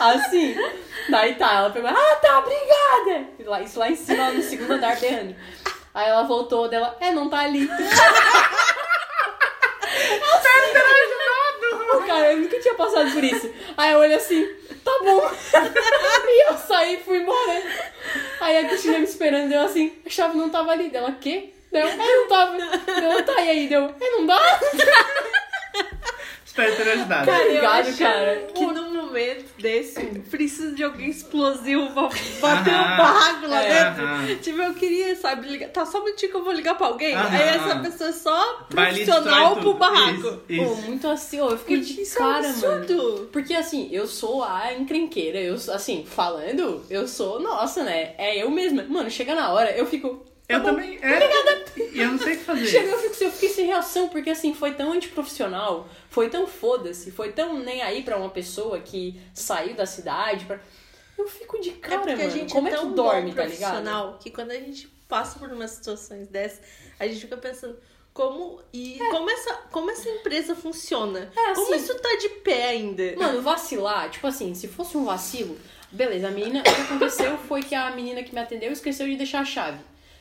[0.00, 0.56] Assim,
[1.08, 3.28] daí tá, ela pegou, ah, tá, obrigada.
[3.38, 5.36] E lá- Isso lá em cima, no segundo andar, berrando.
[5.94, 7.68] Aí ela voltou dela, é, não tá ali.
[12.06, 13.50] Cara, eu nunca tinha passado por isso.
[13.76, 14.46] Aí eu olhei assim,
[14.84, 15.30] tá bom.
[16.28, 17.62] e eu saí e fui embora.
[18.40, 20.90] Aí a Cristina me esperando, deu assim, a chave não tava ali.
[20.90, 21.52] Dela, quê?
[21.70, 22.56] Deu, é, não tava.
[22.56, 23.68] Deu, tá, e aí?
[23.68, 24.60] Deu, é, não dá?
[26.58, 27.26] Espero ter ajudado.
[27.26, 28.36] Cara, eu Obrigado, acho cara.
[28.54, 30.00] que num momento desse
[30.30, 32.02] precisa de alguém explosivo pra
[32.40, 34.04] bater um barraco lá É, dentro.
[34.04, 34.36] aham.
[34.42, 35.68] Tipo, eu queria, sabe, ligar.
[35.70, 37.14] Tá só um minutinho que eu vou ligar pra alguém.
[37.14, 37.28] Aham.
[37.36, 39.74] Aí essa pessoa é só Vai profissional destrói pro tudo.
[39.78, 40.18] barraco.
[40.18, 40.82] Isso, Pô, isso.
[40.82, 42.48] muito assim, ó, eu fiquei de Isso é um cara, mano.
[42.72, 43.28] absurdo.
[43.32, 48.14] Porque assim, eu sou a encrenqueira, eu, assim, falando, eu sou, nossa, né?
[48.18, 48.82] É eu mesma.
[48.88, 50.26] Mano, chega na hora, eu fico.
[50.48, 50.66] Tá Eu bom.
[50.70, 50.98] também.
[51.02, 52.66] É, e eu não sei o que fazer.
[52.66, 57.10] Chega, eu, fico, eu fiquei sem reação, porque assim, foi tão antiprofissional, foi tão foda-se,
[57.10, 60.44] foi tão nem aí pra uma pessoa que saiu da cidade.
[60.46, 60.58] Pra...
[61.16, 62.28] Eu fico de É cara, porque mano.
[62.28, 63.58] a gente Como é é, que dorme, tá ligado?
[63.72, 66.60] profissional que quando a gente passa por umas situações dessas,
[66.98, 67.76] a gente fica pensando
[68.12, 71.30] como e como essa como essa empresa funciona.
[71.36, 73.14] É, como assim- isso tá de pé ainda.
[73.16, 75.56] Mano, vacilar, tipo assim, se fosse um vacilo,
[75.92, 79.16] beleza, a menina, o que aconteceu foi que a menina que me atendeu esqueceu de
[79.16, 79.78] deixar a chave.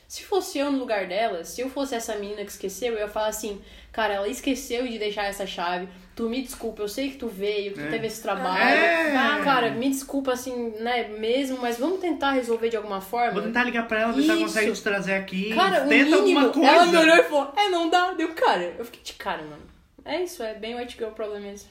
[0.07, 3.07] Se fosse eu no lugar dela, se eu fosse essa menina que esqueceu, eu ia
[3.09, 7.17] falar assim, cara, ela esqueceu de deixar essa chave, tu me desculpa, eu sei que
[7.17, 7.89] tu veio, que tu É.
[7.89, 8.63] teve esse trabalho.
[8.73, 9.13] É.
[9.17, 13.33] Ah, cara, me desculpa assim, né, mesmo, mas vamos tentar resolver de alguma forma.
[13.33, 15.53] Vou tentar ligar pra ela, ver se ela consegue te trazer aqui.
[15.53, 16.67] Cara, o Tenta mínimo, alguma coisa.
[16.69, 18.75] ela me olhou e falou, é, não dá, deu cara.
[18.79, 19.63] Eu fiquei de cara, mano.
[20.05, 21.69] É isso, é bem white girl problem mesmo.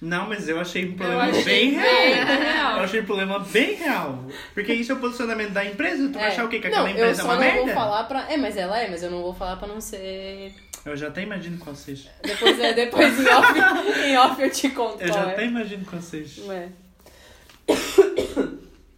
[0.00, 2.26] Não, mas eu achei um problema achei bem bem real.
[2.38, 2.76] real.
[2.78, 4.24] Eu achei um problema bem real.
[4.52, 6.08] Porque isso é o posicionamento da empresa.
[6.08, 6.28] Tu vai É.
[6.28, 6.58] achar o quê?
[6.60, 7.64] Que não, aquela empresa eu é uma não merda?
[7.64, 8.30] vou falar pra.
[8.30, 10.52] É, mas ela é, mas eu não vou falar pra não ser.
[10.84, 12.10] Eu já até imagino qual seja.
[12.22, 13.58] Depois, é, depois em, off,
[14.06, 15.32] em off eu te conto Eu qual já é.
[15.32, 16.42] até imagino qual seja.
[16.52, 16.68] É.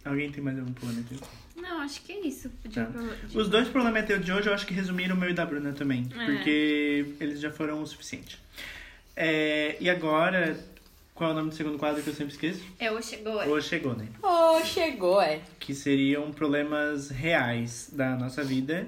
[0.05, 1.17] Alguém tem mais algum problema teu?
[1.61, 2.49] Não, acho que é isso.
[2.63, 2.83] De- Tá.
[3.27, 5.45] de- Os dois problemas teu de hoje eu acho que resumiram o meu e da
[5.45, 6.07] Bruna também.
[6.17, 6.25] É.
[6.25, 8.37] Porque eles já foram o suficiente.
[9.15, 10.57] É, e agora,
[11.19, 12.63] qual é o nome do segundo quadro que eu sempre esqueço?
[12.79, 13.41] É, o chegou.
[13.41, 13.45] é.
[13.45, 14.07] Ou chegou, né?
[14.23, 15.41] Oh, chegou, é.
[15.59, 18.87] que seriam problemas reais da nossa vida.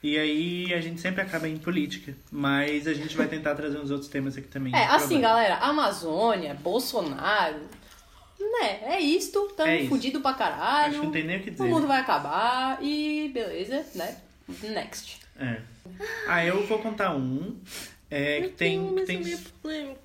[0.00, 3.90] E aí a gente sempre acaba em política, mas a gente vai tentar trazer uns
[3.90, 4.72] outros temas aqui também.
[4.72, 5.22] É, assim, Problema.
[5.22, 7.58] galera, Amazônia, Bolsonaro.
[8.38, 11.02] Né, é isto, tamo É fudido pra Acho que caralho.
[11.02, 11.64] não tem nem o que O dizer.
[11.64, 14.16] mundo vai acabar e beleza, né?
[14.62, 15.18] Next.
[15.40, 15.60] É.
[16.28, 17.58] Ah, eu vou contar um
[18.08, 20.04] é, que, tem, que, tem, meio polêmico.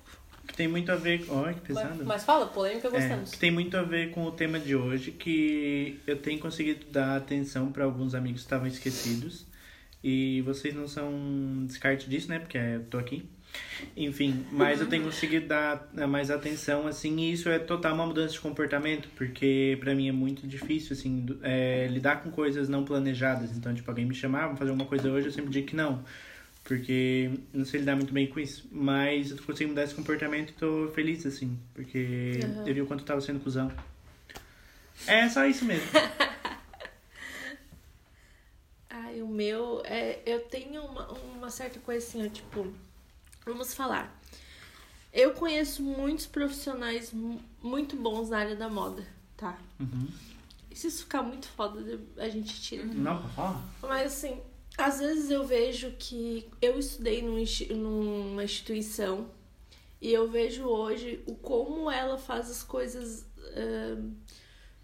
[0.60, 1.24] Tem muito a ver.
[1.30, 2.04] Olha que Mas, pesado.
[2.04, 3.30] mas fala, polêmica É, gostamos.
[3.30, 7.16] que tem muito a ver com o tema de hoje, que eu tenho conseguido dar
[7.16, 9.46] atenção para alguns amigos que estavam esquecidos.
[10.04, 12.38] E vocês não são um descarte disso, né?
[12.38, 13.24] Porque eu tô aqui.
[13.96, 18.32] Enfim, mas eu tenho conseguido dar mais atenção, assim, e isso é total uma mudança
[18.34, 23.50] de comportamento, porque pra mim é muito difícil, assim, é, lidar com coisas não planejadas.
[23.56, 26.04] Então, tipo, alguém me chamar, vamos fazer uma coisa hoje, eu sempre digo que não.
[26.70, 28.68] Porque não sei lidar muito bem com isso.
[28.70, 31.58] Mas eu consigo mudar esse comportamento e tô feliz, assim.
[31.74, 32.64] Porque Uhum.
[32.68, 33.72] eu vi o quanto eu tava sendo cuzão.
[35.04, 35.88] É só isso mesmo.
[38.88, 40.20] Ai, o meu é.
[40.24, 42.72] Eu tenho uma, uma certa coisa assim, ó, tipo.
[43.44, 44.16] Vamos falar.
[45.12, 49.04] Eu conheço muitos profissionais mu- muito bons na área da moda,
[49.36, 49.58] tá?
[49.80, 50.06] Uhum.
[50.70, 52.84] E se isso ficar muito foda, a gente tira.
[52.84, 53.60] Não, fala.
[53.82, 54.40] Mas assim,
[54.76, 59.30] às vezes eu vejo que eu estudei numa instituição
[60.00, 64.12] e eu vejo hoje o como ela faz as coisas ahn,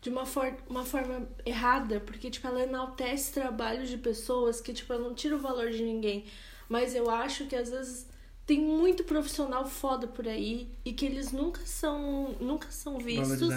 [0.00, 4.92] de uma, for uma forma errada, porque tipo, ela enaltece trabalhos de pessoas que tipo,
[4.92, 6.24] eu não tiro o valor de ninguém,
[6.68, 8.06] mas eu acho que às vezes
[8.46, 13.48] tem muito profissional foda por aí e que eles nunca são nunca são vistos.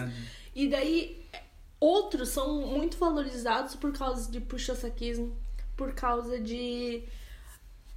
[0.56, 1.24] E daí,
[1.80, 5.36] outros são muito valorizados por causa de puxa-saquismo,
[5.80, 7.04] por causa de.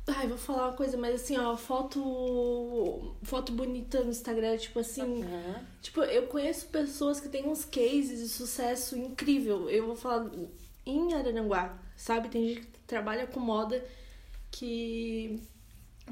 [0.06, 3.16] Ai, vou falar uma coisa, mas assim, ó, foto.
[3.24, 5.02] Foto bonita no Instagram, tipo assim.
[5.02, 5.54] Uhum.
[5.80, 9.68] Tipo, eu conheço pessoas que têm uns cases de sucesso incrível.
[9.68, 10.30] Eu vou falar
[10.86, 12.28] em Araranguá, sabe?
[12.28, 13.84] Tem gente que trabalha com moda
[14.50, 15.42] que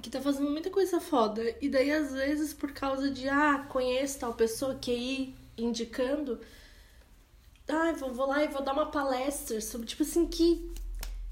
[0.02, 1.42] que tá fazendo muita coisa foda.
[1.60, 6.40] E daí, às vezes, por causa de, ah, conheço tal pessoa que ir indicando,
[7.68, 10.72] ah, vou, vou lá e vou dar uma palestra sobre, tipo assim, que.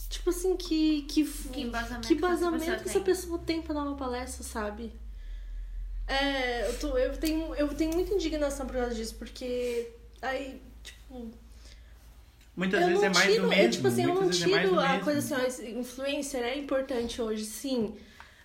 [0.09, 1.03] Tipo assim, que.
[1.03, 3.03] Que, Que embasamento que que essa embasamento pessoa que essa tem.
[3.03, 4.93] pessoa tem pra dar uma palestra, sabe?
[6.07, 9.91] É, eu, tô, eu, tenho, eu tenho muita indignação por causa disso, porque.
[10.23, 11.31] Aí, tipo.
[12.57, 13.63] Muitas eu vezes não é mais tiro, do mesmo.
[13.63, 17.21] é, tipo assim, eu não vezes é tiro a coisa assim, ó, influencer é importante
[17.23, 17.95] hoje, sim.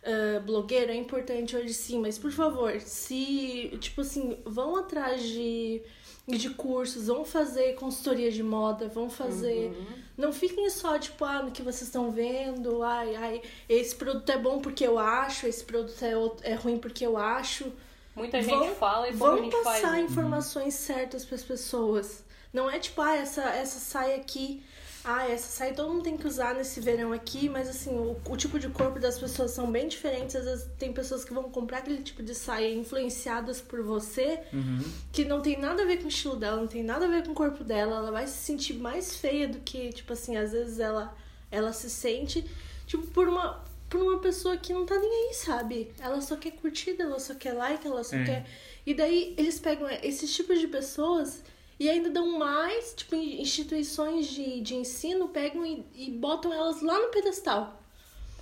[0.05, 1.99] Ah, blogueiro é importante hoje, sim.
[1.99, 5.82] Mas, por favor, se, tipo assim, vão atrás de,
[6.28, 9.69] de cursos, vão fazer consultoria de moda, vão fazer...
[9.78, 10.03] Uhum.
[10.15, 14.38] Não fiquem só, tipo, ah, no que vocês estão vendo, ai, ai, esse produto é
[14.38, 17.71] bom porque eu acho, esse produto é, out- é ruim porque eu acho.
[18.15, 19.82] Muita gente Vão- fala e Vão gente faz.
[19.82, 20.01] passar né?
[20.01, 22.24] informações certas para as pessoas.
[22.53, 24.61] Não é tipo, ah, essa, essa saia aqui,
[25.06, 28.38] ah, essa saia todo mundo tem que usar nesse verão aqui, mas assim, o, o
[28.38, 30.36] tipo de corpo das pessoas são bem diferentes.
[30.36, 34.80] Às vezes tem pessoas que vão comprar aquele tipo de saia influenciadas por você, Uhum.
[35.12, 37.24] que não tem nada a ver com o estilo dela, não tem nada a ver
[37.26, 40.51] com o corpo dela, ela vai se sentir mais feia do que, tipo assim, às
[40.54, 41.14] vezes ela,
[41.51, 42.45] ela se sente,
[42.88, 45.91] tipo, por uma, por uma pessoa que não tá nem aí, sabe?
[45.99, 48.24] Ela só quer curtida, ela só quer like, ela só É.
[48.24, 48.45] quer.
[48.86, 51.41] E daí eles pegam esses tipos de pessoas
[51.84, 56.97] e ainda dão mais, tipo, instituições de, de ensino pegam e, e botam elas lá
[56.97, 57.81] no pedestal.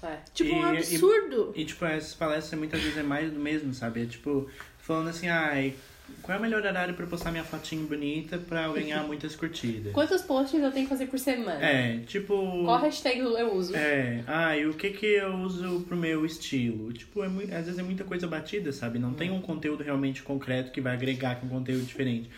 [0.03, 0.17] É.
[0.33, 1.51] Tipo, um E- e- absurdo.
[1.55, 4.03] E, tipo, essas palestras muitas vezes é mais do mesmo, sabe?
[4.03, 5.73] É tipo, falando assim, ai,
[6.21, 9.93] qual é o melhor horário pra postar minha fotinho bonita pra eu ganhar muitas curtidas?
[9.93, 11.63] Quantos posts eu tenho que fazer por semana?
[11.63, 12.33] É, tipo.
[12.65, 13.75] Qual hashtag eu uso?
[13.75, 16.91] É, ah, e o que que eu uso pro meu estilo?
[16.93, 18.99] Tipo, é às vezes é muita coisa batida, sabe?
[18.99, 22.29] Não tem um conteúdo realmente concreto que vai agregar com conteúdo diferente.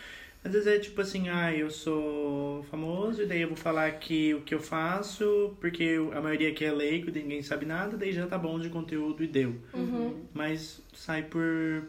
[0.44, 4.34] Às vezes é tipo assim, ah, eu sou famoso e daí eu vou falar aqui
[4.34, 8.26] o que eu faço, porque a maioria aqui é leigo, ninguém sabe nada, daí já
[8.26, 9.58] tá bom de conteúdo e deu.
[9.72, 10.26] Uhum.
[10.34, 11.88] Mas sai por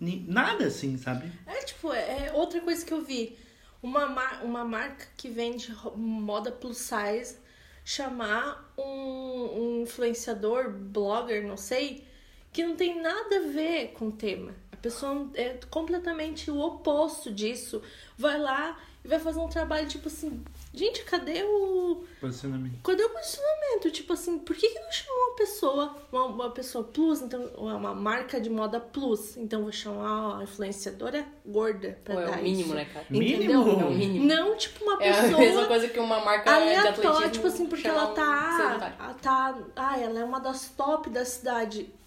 [0.00, 1.30] nada assim, sabe?
[1.46, 3.36] É tipo, é outra coisa que eu vi.
[3.80, 7.36] Uma, mar uma marca que vende moda plus size
[7.84, 12.04] chamar um, um influenciador, blogger, não sei,
[12.52, 14.54] que não tem nada a ver com o tema.
[14.80, 17.82] A pessoa é completamente o oposto disso.
[18.16, 22.02] Vai lá e vai fazer um trabalho tipo assim, gente, cadê o.
[22.18, 22.82] Posicionamento.
[22.82, 23.90] Cadê o posicionamento?
[23.90, 27.94] Tipo assim, por que, que não chamou uma pessoa, uma, uma pessoa plus, então, uma
[27.94, 29.36] marca de moda plus?
[29.36, 32.74] Então vou chamar uma influenciadora gorda pra Pô, é dar o mínimo, isso.
[32.74, 33.06] né, cara?
[33.10, 33.34] Mínimo?
[33.36, 33.60] Entendeu?
[33.60, 34.24] É o mínimo.
[34.24, 36.80] Não, tipo, uma É a pessoa mesma coisa que uma marca de atletismo.
[36.80, 39.58] aleatória, tipo assim, porque ela um tá, ela tá.
[39.76, 41.99] Ah, ela é uma das top da cidade.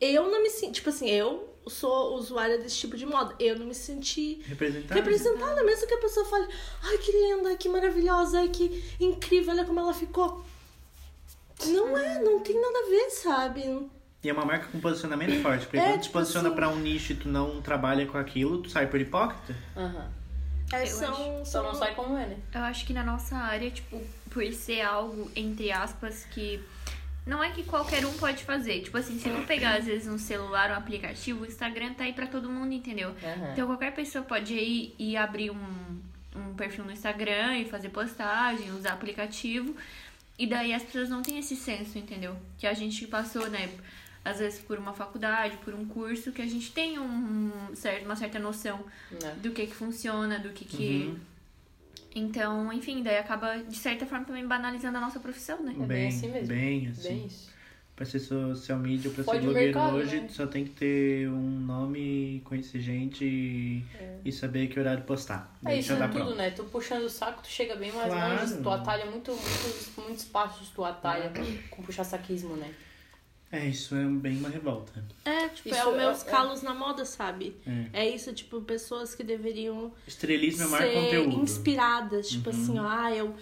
[0.00, 3.34] Eu não me sinto, tipo assim, eu sou usuária desse tipo de moda.
[3.38, 4.94] Eu não me senti Representar.
[4.94, 6.46] representada, mesmo que a pessoa fale,
[6.84, 10.44] ai que linda, que maravilhosa, que incrível, olha como ela ficou.
[11.66, 13.88] Não é, não tem nada a ver, sabe?
[14.22, 16.68] E é uma marca com posicionamento forte, porque É, quando tu tipo posiciona assim- pra
[16.68, 19.54] um nicho e tu não trabalha com aquilo, tu sai por hipócrita.
[19.76, 20.10] Aham.
[20.72, 21.50] É, Eu são, acho.
[21.50, 22.36] Só são não sai como é, né?
[22.54, 26.60] Eu acho que na nossa área, tipo, por ser algo, entre aspas, que.
[27.28, 28.80] Não é que qualquer um pode fazer.
[28.80, 32.14] Tipo assim, se eu pegar, às vezes, um celular, um aplicativo, o Instagram tá aí
[32.14, 33.10] pra todo mundo, entendeu?
[33.22, 33.52] Aham.
[33.52, 36.00] Então qualquer pessoa pode ir e abrir um,
[36.34, 39.76] um perfil no Instagram e fazer postagem, usar aplicativo.
[40.38, 42.34] E daí as pessoas não têm esse senso, entendeu?
[42.56, 43.68] Que a gente passou, né?
[44.24, 48.16] Às vezes por uma faculdade, por um curso, que a gente tem um certo, uma
[48.16, 49.36] certa noção Né?
[49.42, 51.08] do que que funciona, do que que...
[51.08, 51.18] Uhum.
[52.14, 55.74] Então, enfim, daí acaba, de certa forma, também banalizando a nossa profissão, né?
[55.78, 56.48] É bem assim mesmo.
[56.48, 57.08] Bem assim.
[57.14, 57.48] Bem isso.
[57.94, 60.26] Pra ser social media, pra Pode ser blogueiro mercado, hoje, né?
[60.28, 63.84] tu só tem que ter um nome, conhecer gente e,
[64.24, 65.52] e saber que horário postar.
[65.66, 66.34] É isso, é tudo, pronto.
[66.36, 66.50] né?
[66.50, 68.40] Tu puxando o saco, tu chega bem mais Claro.
[68.40, 68.62] longe.
[68.62, 71.32] Tu atalha muito, muitos, muitos passos, tu atalha
[71.70, 72.72] com puxar saquismo, né?
[73.50, 75.02] É, isso é bem uma revolta.
[75.24, 77.56] É, tipo, é Isso os meus é- é- calos na moda, sabe?
[77.92, 78.04] É.
[78.04, 81.40] É isso, tipo, pessoas que deveriam Estrelismo é conteúdo.
[81.42, 82.28] inspiradas.
[82.28, 82.62] Tipo Uhum.
[82.62, 83.34] assim, ó, ah, eu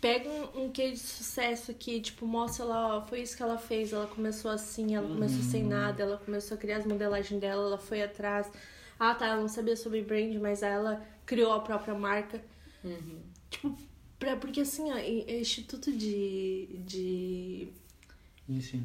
[0.00, 3.58] pego um, um case de sucesso aqui, tipo, mostra lá, ó, foi isso que ela
[3.58, 3.92] fez.
[3.92, 5.68] Ela começou assim, ela começou sem Uhum.
[5.68, 8.50] nada, ela começou a criar as modelagens dela, ela foi atrás.
[8.98, 12.42] Ah, tá, ela não sabia sobre brand, mas ela criou a própria marca.
[12.82, 13.18] Uhum.
[13.50, 13.76] Tipo,
[14.18, 17.68] pra, porque assim, ó, Instituto de, de
[18.48, 18.84] Ensino.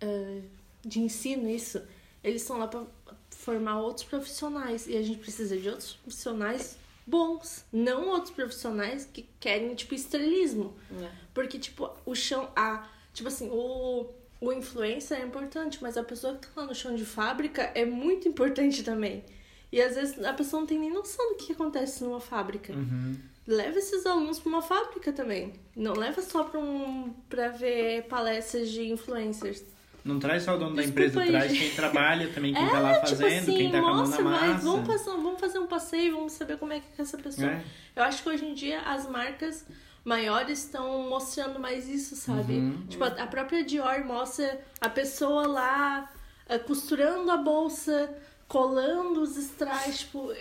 [0.00, 0.42] Eh,
[0.84, 1.82] de ensino, isso,
[2.22, 2.84] eles estão lá pra
[3.30, 4.86] formar outros profissionais.
[4.86, 6.76] E a gente precisa de outros profissionais
[7.06, 10.76] bons, não outros profissionais que querem, tipo, estrelismo.
[11.00, 11.10] É.
[11.32, 12.50] Porque, tipo, o chão.
[12.56, 16.74] A, tipo assim, o, o influencer é importante, mas a pessoa que tá lá no
[16.74, 19.24] chão de fábrica é muito importante também.
[19.72, 22.72] E às vezes a pessoa não tem nem noção do que acontece numa fábrica.
[22.72, 23.16] Uhum.
[23.46, 25.54] Leva esses alunos para uma fábrica também.
[25.74, 29.62] Não leva só para um, pra ver palestras de influencers.
[30.06, 31.28] Não traz só o dono da Desculpa empresa, aí.
[31.28, 34.08] traz quem trabalha também, quem tá lá tipo fazendo, assim, quem tá com a mão
[34.08, 34.64] na massa.
[34.64, 37.50] vamos, passar, vamos fazer um passeio, vamos saber como é que é essa pessoa.
[37.50, 37.64] É.
[37.96, 39.66] Eu acho que hoje em dia as marcas
[40.04, 42.54] maiores estão mostrando mais isso, sabe?
[42.54, 42.86] Uhum.
[42.88, 46.08] Tipo, a a própria Dior mostra a pessoa lá
[46.48, 48.08] eh, costurando a bolsa,
[48.46, 50.32] colando os strass, tipo,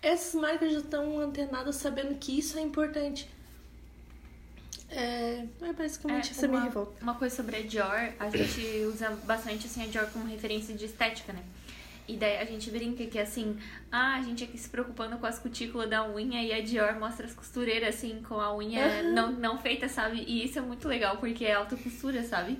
[0.00, 3.28] essas marcas já estão antenadas sabendo que isso é importante.
[4.90, 7.02] É, é basicamente essa minha uma, revolta.
[7.02, 10.84] uma coisa sobre a Dior, a gente usa bastante assim, a Dior como referência de
[10.84, 11.42] estética, né?
[12.08, 13.56] E daí a gente brinca que assim,
[13.92, 17.24] ah, a gente aqui se preocupando com as cutículas da unha e a Dior mostra
[17.24, 19.12] as costureiras assim, com a unha Aham.
[19.12, 20.24] não, não feita, sabe?
[20.26, 22.58] E isso é muito legal porque é alta costura, sabe?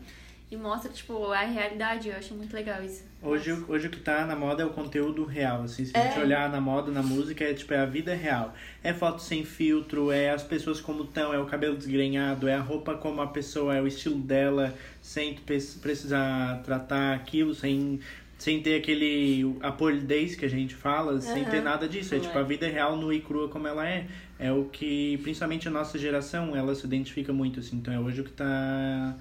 [0.50, 3.04] E mostra, tipo, a realidade, eu acho muito legal isso.
[3.22, 6.18] Hoje, hoje o que tá na moda é o conteúdo real, assim, se a gente
[6.18, 6.22] É.
[6.22, 8.52] olhar na moda, na música, é tipo, é a vida real.
[8.82, 12.60] É foto sem filtro, é as pessoas como estão, é o cabelo desgrenhado, é a
[12.60, 18.00] roupa como a pessoa, é o estilo dela, sem precisar tratar aquilo, sem,
[18.36, 21.50] sem ter aquele, a polidez que a gente fala, sem Aham.
[21.50, 22.12] ter nada disso.
[22.12, 22.40] É tipo, é.
[22.40, 24.08] a vida real nua e crua como ela é.
[24.36, 27.76] É o que, principalmente a nossa geração, ela se identifica muito, assim.
[27.76, 29.14] Então é hoje o que tá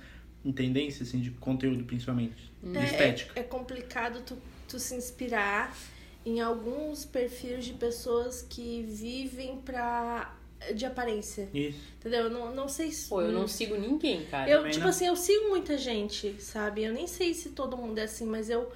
[0.43, 2.51] em tendência, assim, de conteúdo, principalmente.
[2.63, 3.31] De É, estética.
[3.35, 4.37] é, é complicado tu,
[4.67, 5.75] tu se inspirar
[6.25, 10.35] em alguns perfis de pessoas que vivem pra,
[10.75, 11.49] de aparência.
[11.53, 11.79] Isso.
[11.99, 12.23] Entendeu?
[12.25, 13.07] Eu não, não sei se.
[13.09, 14.49] Pô, eu não sigo ninguém, cara.
[14.49, 14.89] Eu, também tipo não.
[14.89, 16.83] assim, eu sigo muita gente, sabe?
[16.83, 18.71] Eu nem sei se todo mundo é assim, mas eu.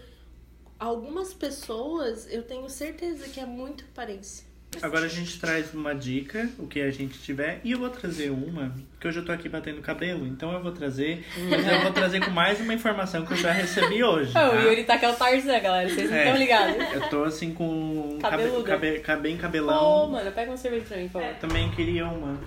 [0.80, 4.45] Algumas pessoas eu tenho certeza que é muito aparência.
[4.82, 8.30] Agora a gente traz uma dica, o que a gente tiver, e eu vou trazer
[8.32, 11.91] uma, que hoje eu tô aqui batendo cabelo, então eu vou trazer, mas eu vou
[11.93, 14.32] trazer com mais uma informação que eu já recebi hoje.
[14.36, 14.55] Ah, Tá?
[14.55, 15.88] o Yuri tá que é o Tarzan, galera.
[15.89, 16.24] Vocês não É.
[16.24, 16.93] estão ligados.
[16.93, 18.67] Eu tô assim com cabe, Cabeluda.
[18.69, 19.84] cabe, cabe- cabelão.
[20.05, 21.36] Ô, mano, pega uma cerveja pra mim, por favor.
[21.39, 22.38] Também queria uma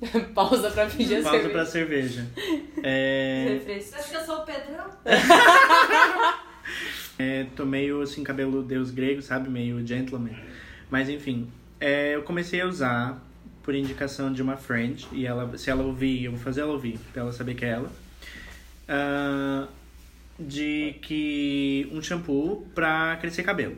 [0.34, 1.52] Pausa pra pedir a pausa cerveja.
[1.52, 2.26] pra cerveja.
[2.82, 3.58] É,
[3.96, 4.86] Acho que eu sou o Pedrão?
[7.18, 9.48] é, tô meio assim, cabelo deus grego, sabe?
[9.48, 10.34] Meio gentleman.
[10.90, 11.48] Mas enfim,
[11.80, 13.18] é, eu comecei a usar
[13.62, 15.06] por indicação de uma friend.
[15.12, 17.68] E ela, se ela ouvir, eu vou fazer ela ouvir, pra ela saber que é
[17.70, 17.90] ela.
[18.88, 19.66] Ah,
[20.38, 23.76] de que um shampoo pra crescer cabelo.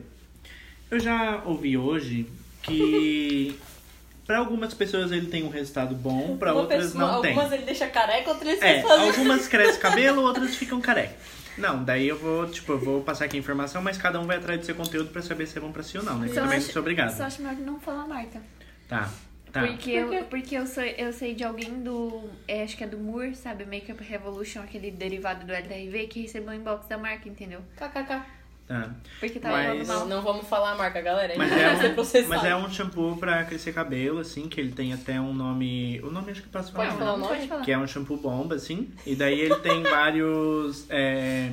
[0.89, 2.27] Eu já ouvi hoje
[2.63, 3.57] que
[4.25, 7.31] pra algumas pessoas ele tem um resultado bom, pra Uma outras pessoa- não tem.
[7.31, 11.15] Algumas ele deixa careca, outras É, algumas crescem cabelo, outras ficam careca.
[11.57, 14.37] Não, daí eu vou, tipo, eu vou passar aqui a informação, mas cada um vai
[14.37, 16.27] atrás do seu conteúdo pra saber se é bom pra si ou não, né?
[16.27, 17.17] Eu Só também acho- não sou obrigado.
[17.17, 18.41] Só acho melhor não falar a marca.
[18.87, 19.09] Tá,
[19.51, 19.61] tá.
[19.67, 22.29] Porque, eu, porque eu, sei, eu sei de alguém do.
[22.47, 23.65] é, acho que é do Moore, sabe?
[23.65, 27.61] Makeup Revolution, aquele derivado do LRV, que recebeu o inbox da marca, entendeu?
[27.77, 28.21] KKK.
[28.67, 28.89] Tá.
[29.19, 30.05] Porque tá Mas- mal.
[30.07, 31.33] não vamos falar a marca, galera.
[31.37, 35.19] Mas é, um, mas é um shampoo pra crescer cabelo, assim, que ele tem até
[35.19, 35.99] um nome.
[36.03, 36.85] O nome acho que posso falar.
[36.85, 37.05] Pode né?
[37.05, 37.35] falar o nome?
[37.35, 37.61] pode falar.
[37.63, 38.89] Que é um shampoo bomba, assim.
[39.05, 40.85] E daí ele tem vários.
[40.89, 41.51] é,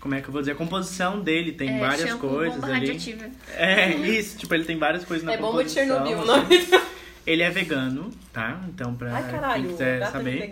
[0.00, 0.52] como é que eu vou dizer?
[0.52, 2.74] A composição dele tem É, várias shampoo coisas bomba ali.
[2.86, 3.26] radioativa.
[3.56, 6.04] É, isso, tipo, ele tem várias coisas na É bomba de composição.
[6.06, 6.50] Chernobyl o assim.
[6.70, 6.86] nome.
[7.26, 8.60] Ele é vegano, tá?
[8.68, 9.62] Então, pra Ai, caralho.
[9.64, 10.50] quem quiser de saber.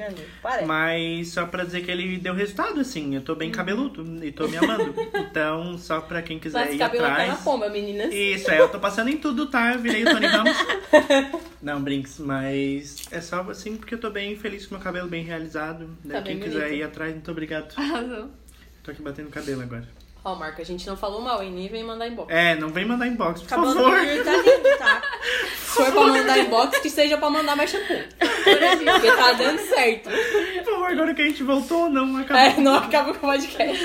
[0.67, 3.15] Mas só pra dizer que ele deu resultado, assim.
[3.15, 4.93] Eu tô bem cabeludo e tô me amando.
[5.15, 7.41] Então, só pra quem quiser Mas ir cabelo tá na atrás.
[7.43, 8.13] pomba, meninas.
[8.13, 9.75] Isso, é, eu tô passando em tudo, tá?
[9.75, 10.57] Eu virei o Tony Ramos.
[11.63, 15.23] Não, brinks, mas é só assim porque eu tô bem feliz com meu cabelo bem
[15.25, 15.89] realizado.
[16.09, 16.75] Tá bem quem quiser bonito.
[16.75, 17.73] ir atrás, muito obrigado.
[17.77, 18.31] Arrasou.
[18.83, 19.89] Tô aqui batendo cabelo agora.
[20.25, 21.53] Ó, Marco, a gente não falou mal, hein?
[21.53, 22.33] Nem vem mandar inbox.
[22.33, 23.99] É, não vem mandar inbox, por Cabelo do favor.
[24.03, 25.03] Yuri tá lindo, tá?
[25.59, 28.03] Se for pra mandar inbox, que seja pra mandar mais shampoo.
[28.19, 30.09] Porque tá dando certo.
[30.09, 32.43] Por favor, agora que a gente voltou, não acabou.
[32.43, 33.85] É, não acaba com o podcast.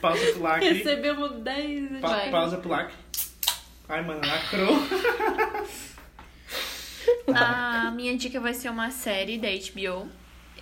[0.00, 0.72] Pausa pro lacre.
[0.74, 2.30] Recebemos 10 Pa Vai.
[2.30, 2.94] pausa pro lacre.
[3.88, 4.78] Ai, mano, lacrou.
[7.34, 10.08] A minha dica vai ser uma série da HBO.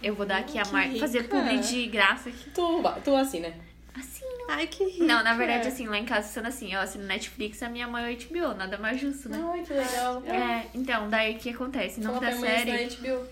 [0.02, 0.98] Eu vou dar aqui a marca.
[0.98, 2.50] Fazer publi de graça aqui.
[2.50, 3.52] Tu, tu assim, né?
[3.94, 4.24] Assim.
[4.48, 5.04] Ai, que rico.
[5.04, 8.12] Não, na verdade, assim, lá em casa sendo assim, eu assino Netflix, a minha mãe
[8.12, 9.40] é HBO, nada mais justo, né?
[9.52, 10.22] Ai, que legal.
[10.26, 12.00] É, então, daí o que acontece?
[12.00, 12.88] O nome da série.
[12.96, 13.26] HBO.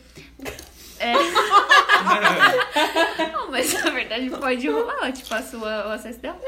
[1.00, 1.14] É.
[3.32, 6.38] Não, mas na verdade pode rolar, eu te passo o, o acesso dela.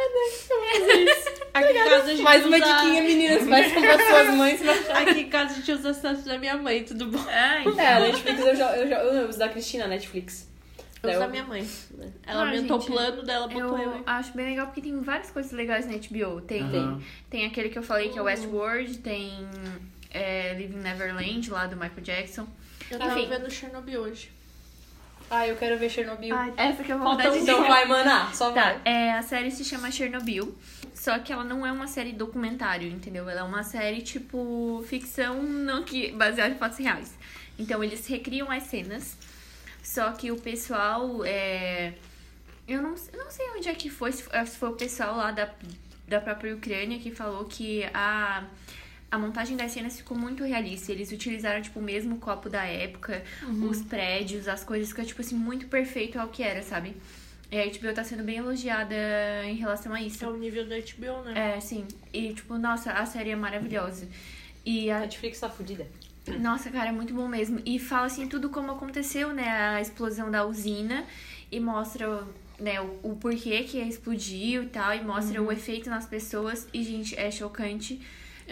[1.55, 2.67] Aqui em casa a gente Mais uma usa...
[2.67, 3.47] diquinha, meninas.
[3.47, 4.63] Vai para suas mães.
[4.63, 4.79] Vai...
[5.03, 7.31] Aqui em casa a gente usa acesso da minha mãe, tudo bom?
[7.31, 7.81] É, então.
[7.81, 10.52] É, a Netflix eu já, eu já eu uso da Cristina, Netflix.
[11.03, 11.67] Eu uso da minha mãe.
[12.27, 13.91] Ela Ah, aumentou gente, o plano dela, botou eu.
[13.97, 16.41] Eu acho bem legal porque tem várias coisas legais na HBO.
[16.43, 17.01] Tem, Aham.
[17.29, 19.47] tem aquele que eu falei que é Westworld, tem
[20.11, 22.47] é, Living Neverland lá do Michael Jackson.
[22.91, 23.29] Eu tava Enfim.
[23.29, 24.31] vendo Chernobyl hoje.
[25.31, 26.35] Ah, eu quero ver Chernobyl.
[26.57, 28.31] essa que eu vou um de Então vai, maná.
[28.35, 28.81] Só Tá, vai.
[28.85, 30.55] é, a série se chama Chernobyl.
[30.95, 33.29] Só que ela não é uma série documentário, entendeu?
[33.29, 37.17] Ela é uma série, tipo, ficção não que baseada em fatos reais.
[37.59, 39.17] Então, eles recriam as cenas.
[39.83, 41.95] Só que o pessoal é.
[42.67, 45.51] Eu não, eu não sei onde é que foi, se foi, o pessoal lá da,
[46.07, 48.45] da própria Ucrânia que falou que a,
[49.11, 50.93] a montagem das cenas ficou muito realista.
[50.93, 53.25] Eles utilizaram, tipo, o mesmo copo da época,
[53.69, 56.97] os prédios, as coisas, ficou, tipo assim, muito perfeito ao que era, sabe?
[57.51, 58.95] E a HBO tá sendo bem elogiada
[59.45, 60.25] em relação a isso.
[60.25, 61.57] É o nível da HBO, né?
[61.57, 61.87] É, sim.
[62.11, 64.09] E, tipo, nossa, a série é maravilhosa.
[64.65, 65.87] E a, Netflix tá fudida.
[66.39, 67.61] Nossa, cara, é muito bom mesmo.
[67.67, 69.49] E fala assim tudo como aconteceu, né?
[69.51, 71.05] A explosão da usina
[71.51, 72.27] e mostra,
[72.59, 76.67] né, o, o porquê que explodiu e tal, e mostra o efeito nas pessoas.
[76.73, 78.01] E, gente, é chocante.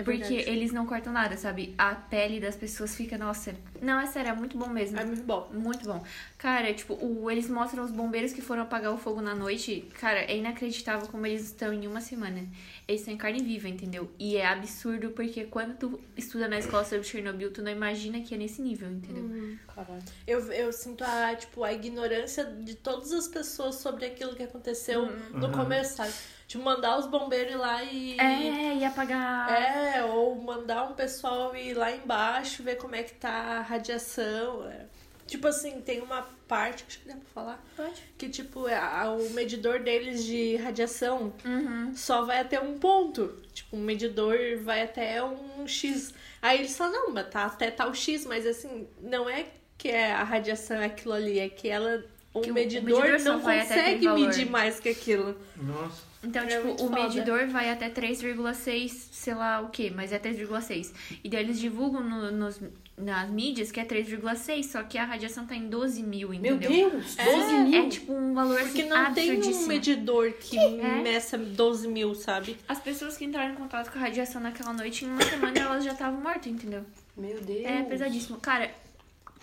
[0.01, 0.51] É porque verdade.
[0.51, 1.74] eles não cortam nada, sabe?
[1.78, 3.55] A pele das pessoas fica, nossa.
[3.80, 4.98] Não, é sério, é muito bom mesmo.
[4.98, 5.48] É muito bom.
[5.53, 6.03] Muito bom.
[6.38, 9.88] Cara, tipo, o, eles mostram os bombeiros que foram apagar o fogo na noite.
[10.01, 12.46] Cara, é inacreditável como eles estão em uma semana.
[12.88, 14.11] Eles estão em carne viva, entendeu?
[14.18, 18.34] E é absurdo porque quando tu estuda na escola sobre Chernobyl, tu não imagina que
[18.34, 19.57] é nesse nível, entendeu?
[19.74, 20.03] Caralho.
[20.26, 25.07] Eu, eu sinto a, tipo, a ignorância de todas as pessoas sobre aquilo que aconteceu
[25.32, 25.53] no Uhum.
[25.53, 26.12] começo, sabe?
[26.51, 28.18] Tipo, mandar os bombeiros ir lá e.
[28.18, 29.53] É, e apagar.
[29.53, 34.66] É, ou mandar um pessoal ir lá embaixo ver como é que tá a radiação.
[34.68, 34.86] é.
[35.28, 38.03] Tipo assim, tem uma parte, acho que dá pra falar, Pode.
[38.18, 41.92] que tipo, é a- o medidor deles de radiação Uhum.
[41.94, 43.36] só vai até um ponto.
[43.55, 46.12] Tipo, um medidor vai até um X.
[46.42, 49.46] Aí eles falam, não, mas tá até tal X, mas assim, não é
[49.78, 52.03] que é a radiação é aquilo ali, é que ela.
[52.34, 55.36] O, Que o- o medidor, medidor não consegue medir mais que aquilo.
[55.57, 56.09] Nossa.
[56.22, 57.02] Então, É tipo, o foda.
[57.02, 60.92] medidor vai até 3,6, sei lá o que, mas é 3,6.
[61.24, 62.60] E daí eles divulgam no- nos,
[62.96, 66.90] nas mídias que é 3,6, só que a radiação tá em 12 mil, Meu entendeu?
[66.90, 67.18] Deus!
[67.18, 67.24] É.
[67.24, 67.86] 12 mil!
[67.86, 69.68] É tipo um valor Porque assim, não tem um absurdíssimo.
[69.68, 71.00] medidor que É.
[71.02, 72.58] meça 12 mil, sabe?
[72.68, 75.84] As pessoas que entraram em contato com a radiação naquela noite, em uma semana elas
[75.84, 76.84] já estavam mortas, entendeu?
[77.16, 77.64] Meu Deus!
[77.64, 78.38] É pesadíssimo.
[78.38, 78.70] Cara,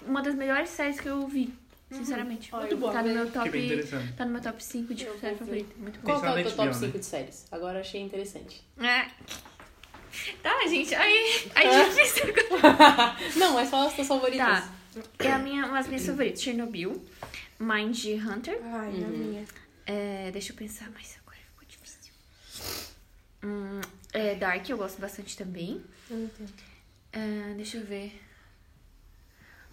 [0.05, 1.51] uma das melhores séries que eu vi,
[1.89, 1.97] Uhum.
[1.99, 2.53] sinceramente.
[2.53, 2.91] Muito bom.
[2.91, 3.57] Tá no meu bem top.
[3.57, 4.13] interessante.
[4.13, 5.73] Tá no meu top 5 de série favorita.
[5.77, 6.05] Muito bom.
[6.05, 6.99] Qual que é o teu top HBO, 5 né?
[6.99, 7.45] de séries?
[7.51, 8.61] Agora achei interessante.
[8.79, 9.05] É.
[10.43, 10.93] Tá, gente.
[10.95, 13.15] Aí, aí é difícil agora.
[13.35, 14.45] Não, mas fala as tuas favoritas.
[14.45, 14.73] Tá.
[15.19, 16.41] É a minha, das minhas favoritas.
[16.41, 17.01] Chernobyl,
[17.59, 18.59] Mind Hunter.
[18.63, 19.45] Ai, a minha.
[19.85, 22.11] É, deixa eu pensar, mas agora ficou difícil.
[23.43, 23.79] Hum,
[24.11, 25.81] é, Dark, eu gosto bastante também.
[26.09, 26.53] Eu não entendo.
[27.13, 28.26] É, deixa eu ver.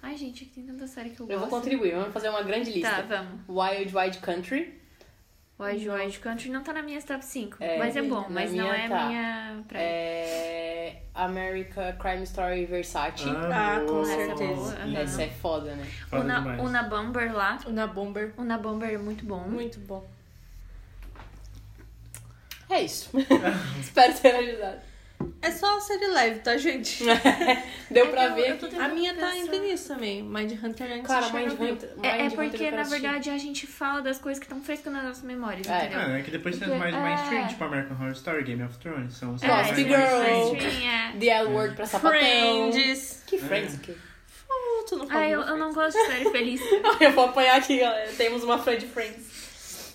[0.05, 1.62] Ai, gente, tem tanta série que eu, Eu vou gosto.
[1.62, 3.02] contribuir, vamos fazer uma grande lista.
[3.05, 3.40] Tá, vamos.
[3.48, 4.80] Wild Wild Country.
[5.59, 7.57] Wild Wild Country não tá na minha top 5.
[7.59, 9.07] É, mas é bom, mas não minha é tá.
[9.07, 9.82] minha praia.
[9.82, 11.02] É...
[11.14, 13.24] America Crime Story Versace.
[13.30, 14.05] Ah, com boa.
[14.05, 14.78] certeza.
[14.94, 15.84] Essa é foda, né?
[16.11, 16.61] Foda Una, demais.
[16.61, 17.59] Una Bomber lá.
[17.68, 18.34] Na Bomber.
[18.36, 19.48] Una Bomber é muito bom.
[19.48, 20.07] Muito bom.
[22.68, 23.11] É isso.
[23.80, 24.80] Espero ter ajudado.
[25.43, 27.05] É só série leve, tá, gente?
[27.91, 28.83] Deu É pra eu- ver eu.
[28.83, 30.22] A minha tá em Vinícius também.
[30.22, 31.53] Mind Hunter antes Cara, de Mind.
[31.53, 31.91] Hunter...
[32.03, 35.22] É, é porque, na verdade, a gente fala das coisas que estão frescas nas nossas
[35.22, 35.79] memórias, É.
[35.87, 36.01] entendeu?
[36.01, 36.99] Ah, é que depois tem mais é.
[36.99, 39.14] mainstream, tipo American Horror Story, Game of Thrones.
[39.14, 39.99] São os É, esse Girl.
[39.99, 41.12] mainstream, é.
[41.18, 42.18] The L Word pra sapatão.
[42.18, 43.22] Friends.
[43.27, 43.79] Que Friends?
[43.79, 43.97] Que...
[44.51, 45.07] Oh, tu não.
[45.11, 46.61] Ah, eu, eu não gosto de série feliz.
[47.01, 48.11] eu vou apanhar aqui, galera.
[48.16, 49.43] Temos uma fã de Friends.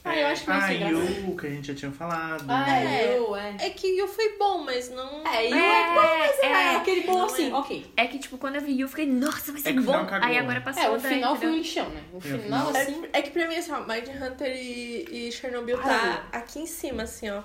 [0.04, 0.96] Ah, eu acho que vai Ah, ser
[1.30, 2.46] o que a gente já tinha falado.
[2.48, 2.86] Ah, É.
[3.14, 3.56] é, eu, é.
[3.60, 5.22] É que You foi bom, mas não.
[5.28, 6.76] É, o É, é bom, mas é, é.
[6.78, 7.54] aquele bom Não assim, é.
[7.54, 7.86] ok.
[7.98, 9.92] É que, tipo, quando eu vi, eu fiquei, nossa, vai ser É que o bom.
[9.92, 10.28] final cagou.
[10.28, 11.64] Aí agora passou É, o daí, final foi um entendeu?
[11.64, 12.02] lixão, né?
[12.14, 12.70] O final, final.
[12.70, 13.04] assim...
[13.12, 16.66] É, é que pra mim, assim, ó, Mind Hunter e, e Chernobyl tá aqui em
[16.66, 17.42] cima, assim, ó.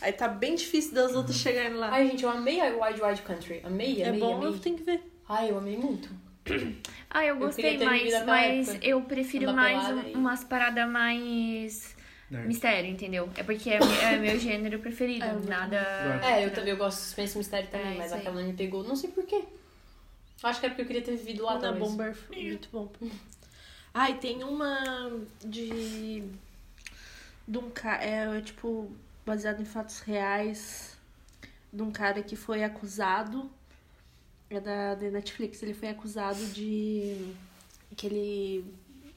[0.00, 1.90] Aí tá bem difícil das outras chegarem lá.
[1.92, 3.60] Ai, gente, eu amei a Wild Wild Country.
[3.64, 4.48] Amei, é amei, bom, amei.
[4.48, 5.00] eu tenho que ver.
[5.28, 6.08] Ai, eu amei muito.
[7.10, 8.86] Ah, eu gostei, ter vivido mas, época.
[8.86, 11.94] eu prefiro Andar mais um- e- umas paradas mais
[12.30, 12.48] Nerd.
[12.48, 13.28] mistério, entendeu?
[13.36, 15.24] É porque é, é meu gênero preferido.
[15.46, 15.76] É, nada.
[16.24, 18.82] É, eu também eu gosto de suspense e mistério também, É, mas aquela me pegou,
[18.82, 19.44] não sei porquê.
[20.42, 21.72] Acho que é porque eu queria ter vivido lá na.
[21.72, 22.90] Bomber muito bom.
[23.94, 26.24] Ai, tem uma de.
[27.46, 28.02] De um cara.
[28.02, 28.90] É tipo,
[29.24, 30.96] baseado em fatos reais.
[31.72, 33.50] De um cara que foi acusado.
[34.54, 35.62] É da, da Netflix.
[35.62, 37.32] Ele foi acusado de.
[37.96, 38.64] Que ele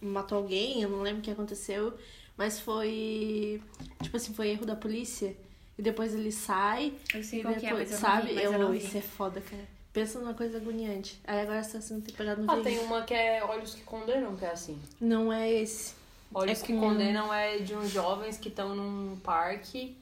[0.01, 1.93] matou alguém, eu não lembro o que aconteceu.
[2.37, 3.61] Mas foi.
[4.01, 5.35] Tipo assim, foi erro da polícia.
[5.77, 6.93] E depois ele sai.
[7.13, 8.27] Eu sei E é, depois, mas eu não sabe?
[8.29, 8.73] vi, mas eu.
[8.73, 9.63] Isso é foda, cara.
[9.91, 11.19] Pensa numa coisa agoniante.
[11.25, 14.43] Aí agora essa segunda temporada não Ah, tem uma que é Olhos que Condenam, que
[14.43, 14.77] é assim.
[14.99, 15.93] Não é esse.
[16.33, 19.95] Olhos É que com- Condenam é de uns jovens que estão num parque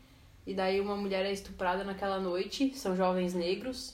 [0.48, 3.94] e daí uma mulher é estuprada naquela noite, são jovens negros.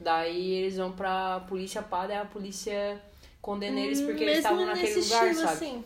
[0.00, 3.00] Daí eles vão pra polícia pá, daí a polícia
[3.42, 5.56] condena eles porque eles Mesmo estavam naquele nesse lugar, estilo, sabe?
[5.56, 5.84] assim.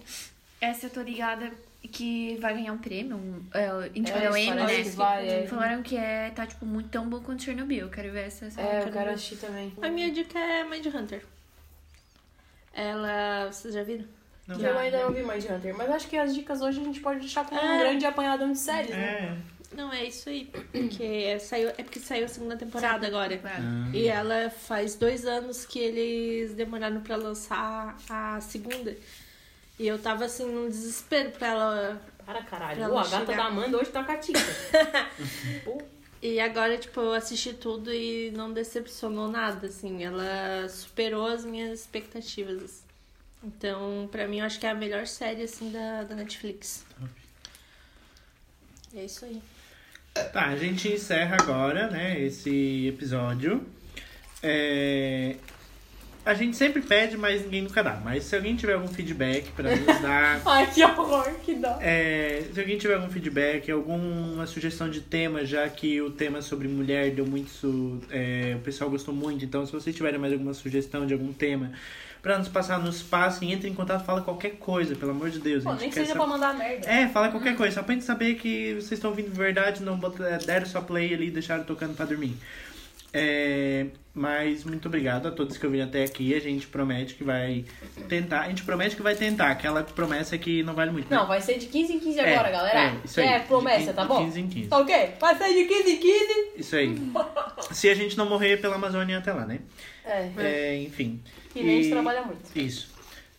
[0.61, 1.51] Essa eu tô ligada.
[1.91, 4.91] que vai ganhar um prêmio, um, é, indicado É, ao Emmy, parece né?
[4.91, 5.47] que vai, é.
[5.49, 7.81] Falaram que é, tá, tipo, muito tão bom quanto Chernobyl.
[7.87, 8.69] Eu quero ver essa série.
[8.69, 9.73] É, eu quero assistir também.
[9.83, 11.25] A minha dica é Mind Hunter.
[12.73, 13.51] Ela.
[13.51, 14.05] Vocês já viram?
[14.47, 14.59] Não.
[14.61, 17.01] Eu ainda não vi mais de Hunter, mas acho que as dicas hoje a gente
[17.01, 17.79] pode deixar como um É.
[17.79, 19.37] grande apanhadão de séries, né?
[19.75, 20.51] Não, é isso aí.
[20.71, 23.41] Porque é, saiu, é porque saiu a segunda temporada agora.
[23.45, 23.91] Ah.
[23.93, 28.97] E ela faz dois anos que eles demoraram pra lançar a segunda.
[29.79, 32.03] E eu tava assim num desespero pra ela.
[32.25, 32.77] Para caralho.
[32.77, 33.37] Pra a gata chegar.
[33.37, 34.39] da Amanda hoje tá catica.
[35.65, 35.83] Pô,
[36.21, 40.05] E agora, tipo, eu assisti tudo e não decepcionou nada, assim.
[40.05, 42.85] Ela superou as minhas expectativas.
[43.43, 46.85] Então, pra mim, eu acho que é a melhor série, assim, da, da Netflix.
[48.95, 49.43] É isso aí.
[50.33, 53.63] Tá, a gente encerra agora, né, esse episódio.
[54.43, 55.37] É,
[56.25, 58.01] A gente sempre pede, mas ninguém nunca dá.
[58.05, 60.41] Mas se alguém tiver algum feedback pra nos dar.
[60.47, 61.77] Ai, que horror, que dó.
[61.81, 66.69] é, se alguém tiver algum feedback, alguma sugestão de tema, já que o tema sobre
[66.69, 67.51] mulher deu muito.
[67.51, 69.45] su- é, o pessoal gostou muito.
[69.45, 71.73] Então, se vocês tiverem mais alguma sugestão de algum tema
[72.23, 75.65] pra nos passar, nos passem, entre em contato, fala qualquer coisa, pelo amor de Deus.
[75.65, 76.89] Pô, nem que seja saber- pra mandar merda.
[76.89, 79.97] É, fala qualquer coisa, só pra gente saber que vocês estão ouvindo de verdade, não
[79.99, 82.37] bota- deram só play ali e deixaram tocando pra dormir.
[83.15, 86.35] É, mas muito obrigado a todos que ouviram até aqui.
[86.35, 87.65] A gente promete que vai
[88.09, 88.41] tentar.
[88.43, 89.51] A gente promete que vai tentar.
[89.51, 91.11] Aquela promessa que não vale muito.
[91.11, 91.17] né?
[91.19, 92.81] Não, vai ser de 15 em 15 É, agora, galera.
[92.81, 93.27] é, isso aí.
[93.27, 94.25] É promessa, De- tá de bom?
[94.25, 94.69] 15 em 15.
[94.69, 95.11] Tá ok?
[95.21, 96.49] Vai ser de 15 em 15.
[96.57, 97.13] Isso aí.
[97.73, 99.59] Se a gente não morrer pela Amazônia até lá, né?
[100.05, 100.31] É.
[100.39, 101.21] É, enfim.
[101.55, 102.59] E nem a gente trabalha muito.
[102.59, 102.91] Isso.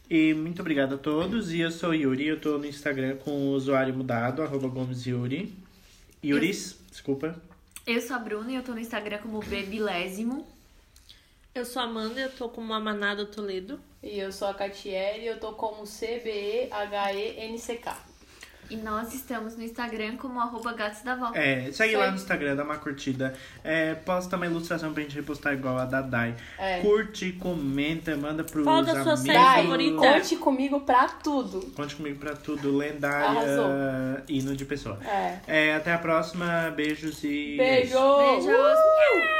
[0.09, 1.51] E muito obrigado a todos.
[1.51, 5.53] E eu sou Yuri, eu tô no Instagram com o usuário mudado, arroba Gomes Yuri.
[6.23, 7.41] Yuris, desculpa.
[7.85, 10.47] Eu sou a Bruna e eu tô no Instagram como Bebilésimo.
[11.53, 13.79] Eu sou a Amanda, eu tô com uma Manada Toledo.
[14.01, 17.97] E eu sou a Catiele e eu tô como C-B-E-H-E-N-C-K.
[18.73, 21.29] E nós estamos no Instagram como arroba gatos da Vó.
[21.35, 23.35] É, segue lá no Instagram, dá uma curtida.
[23.63, 26.33] É, posta uma ilustração pra gente repostar igual a da Dai.
[26.57, 26.79] É.
[26.79, 29.95] Curte, comenta, manda pros Qual da sua série Dai, favorita?
[29.97, 31.61] conte comigo pra tudo.
[31.75, 32.75] Conte comigo pra tudo.
[32.75, 33.69] Lendária, Arrasou.
[34.27, 34.97] hino de pessoa.
[35.05, 35.37] É.
[35.45, 36.73] É, até a próxima.
[36.75, 37.55] Beijos e.
[37.55, 37.93] Beijo!
[38.17, 39.33] Beijos!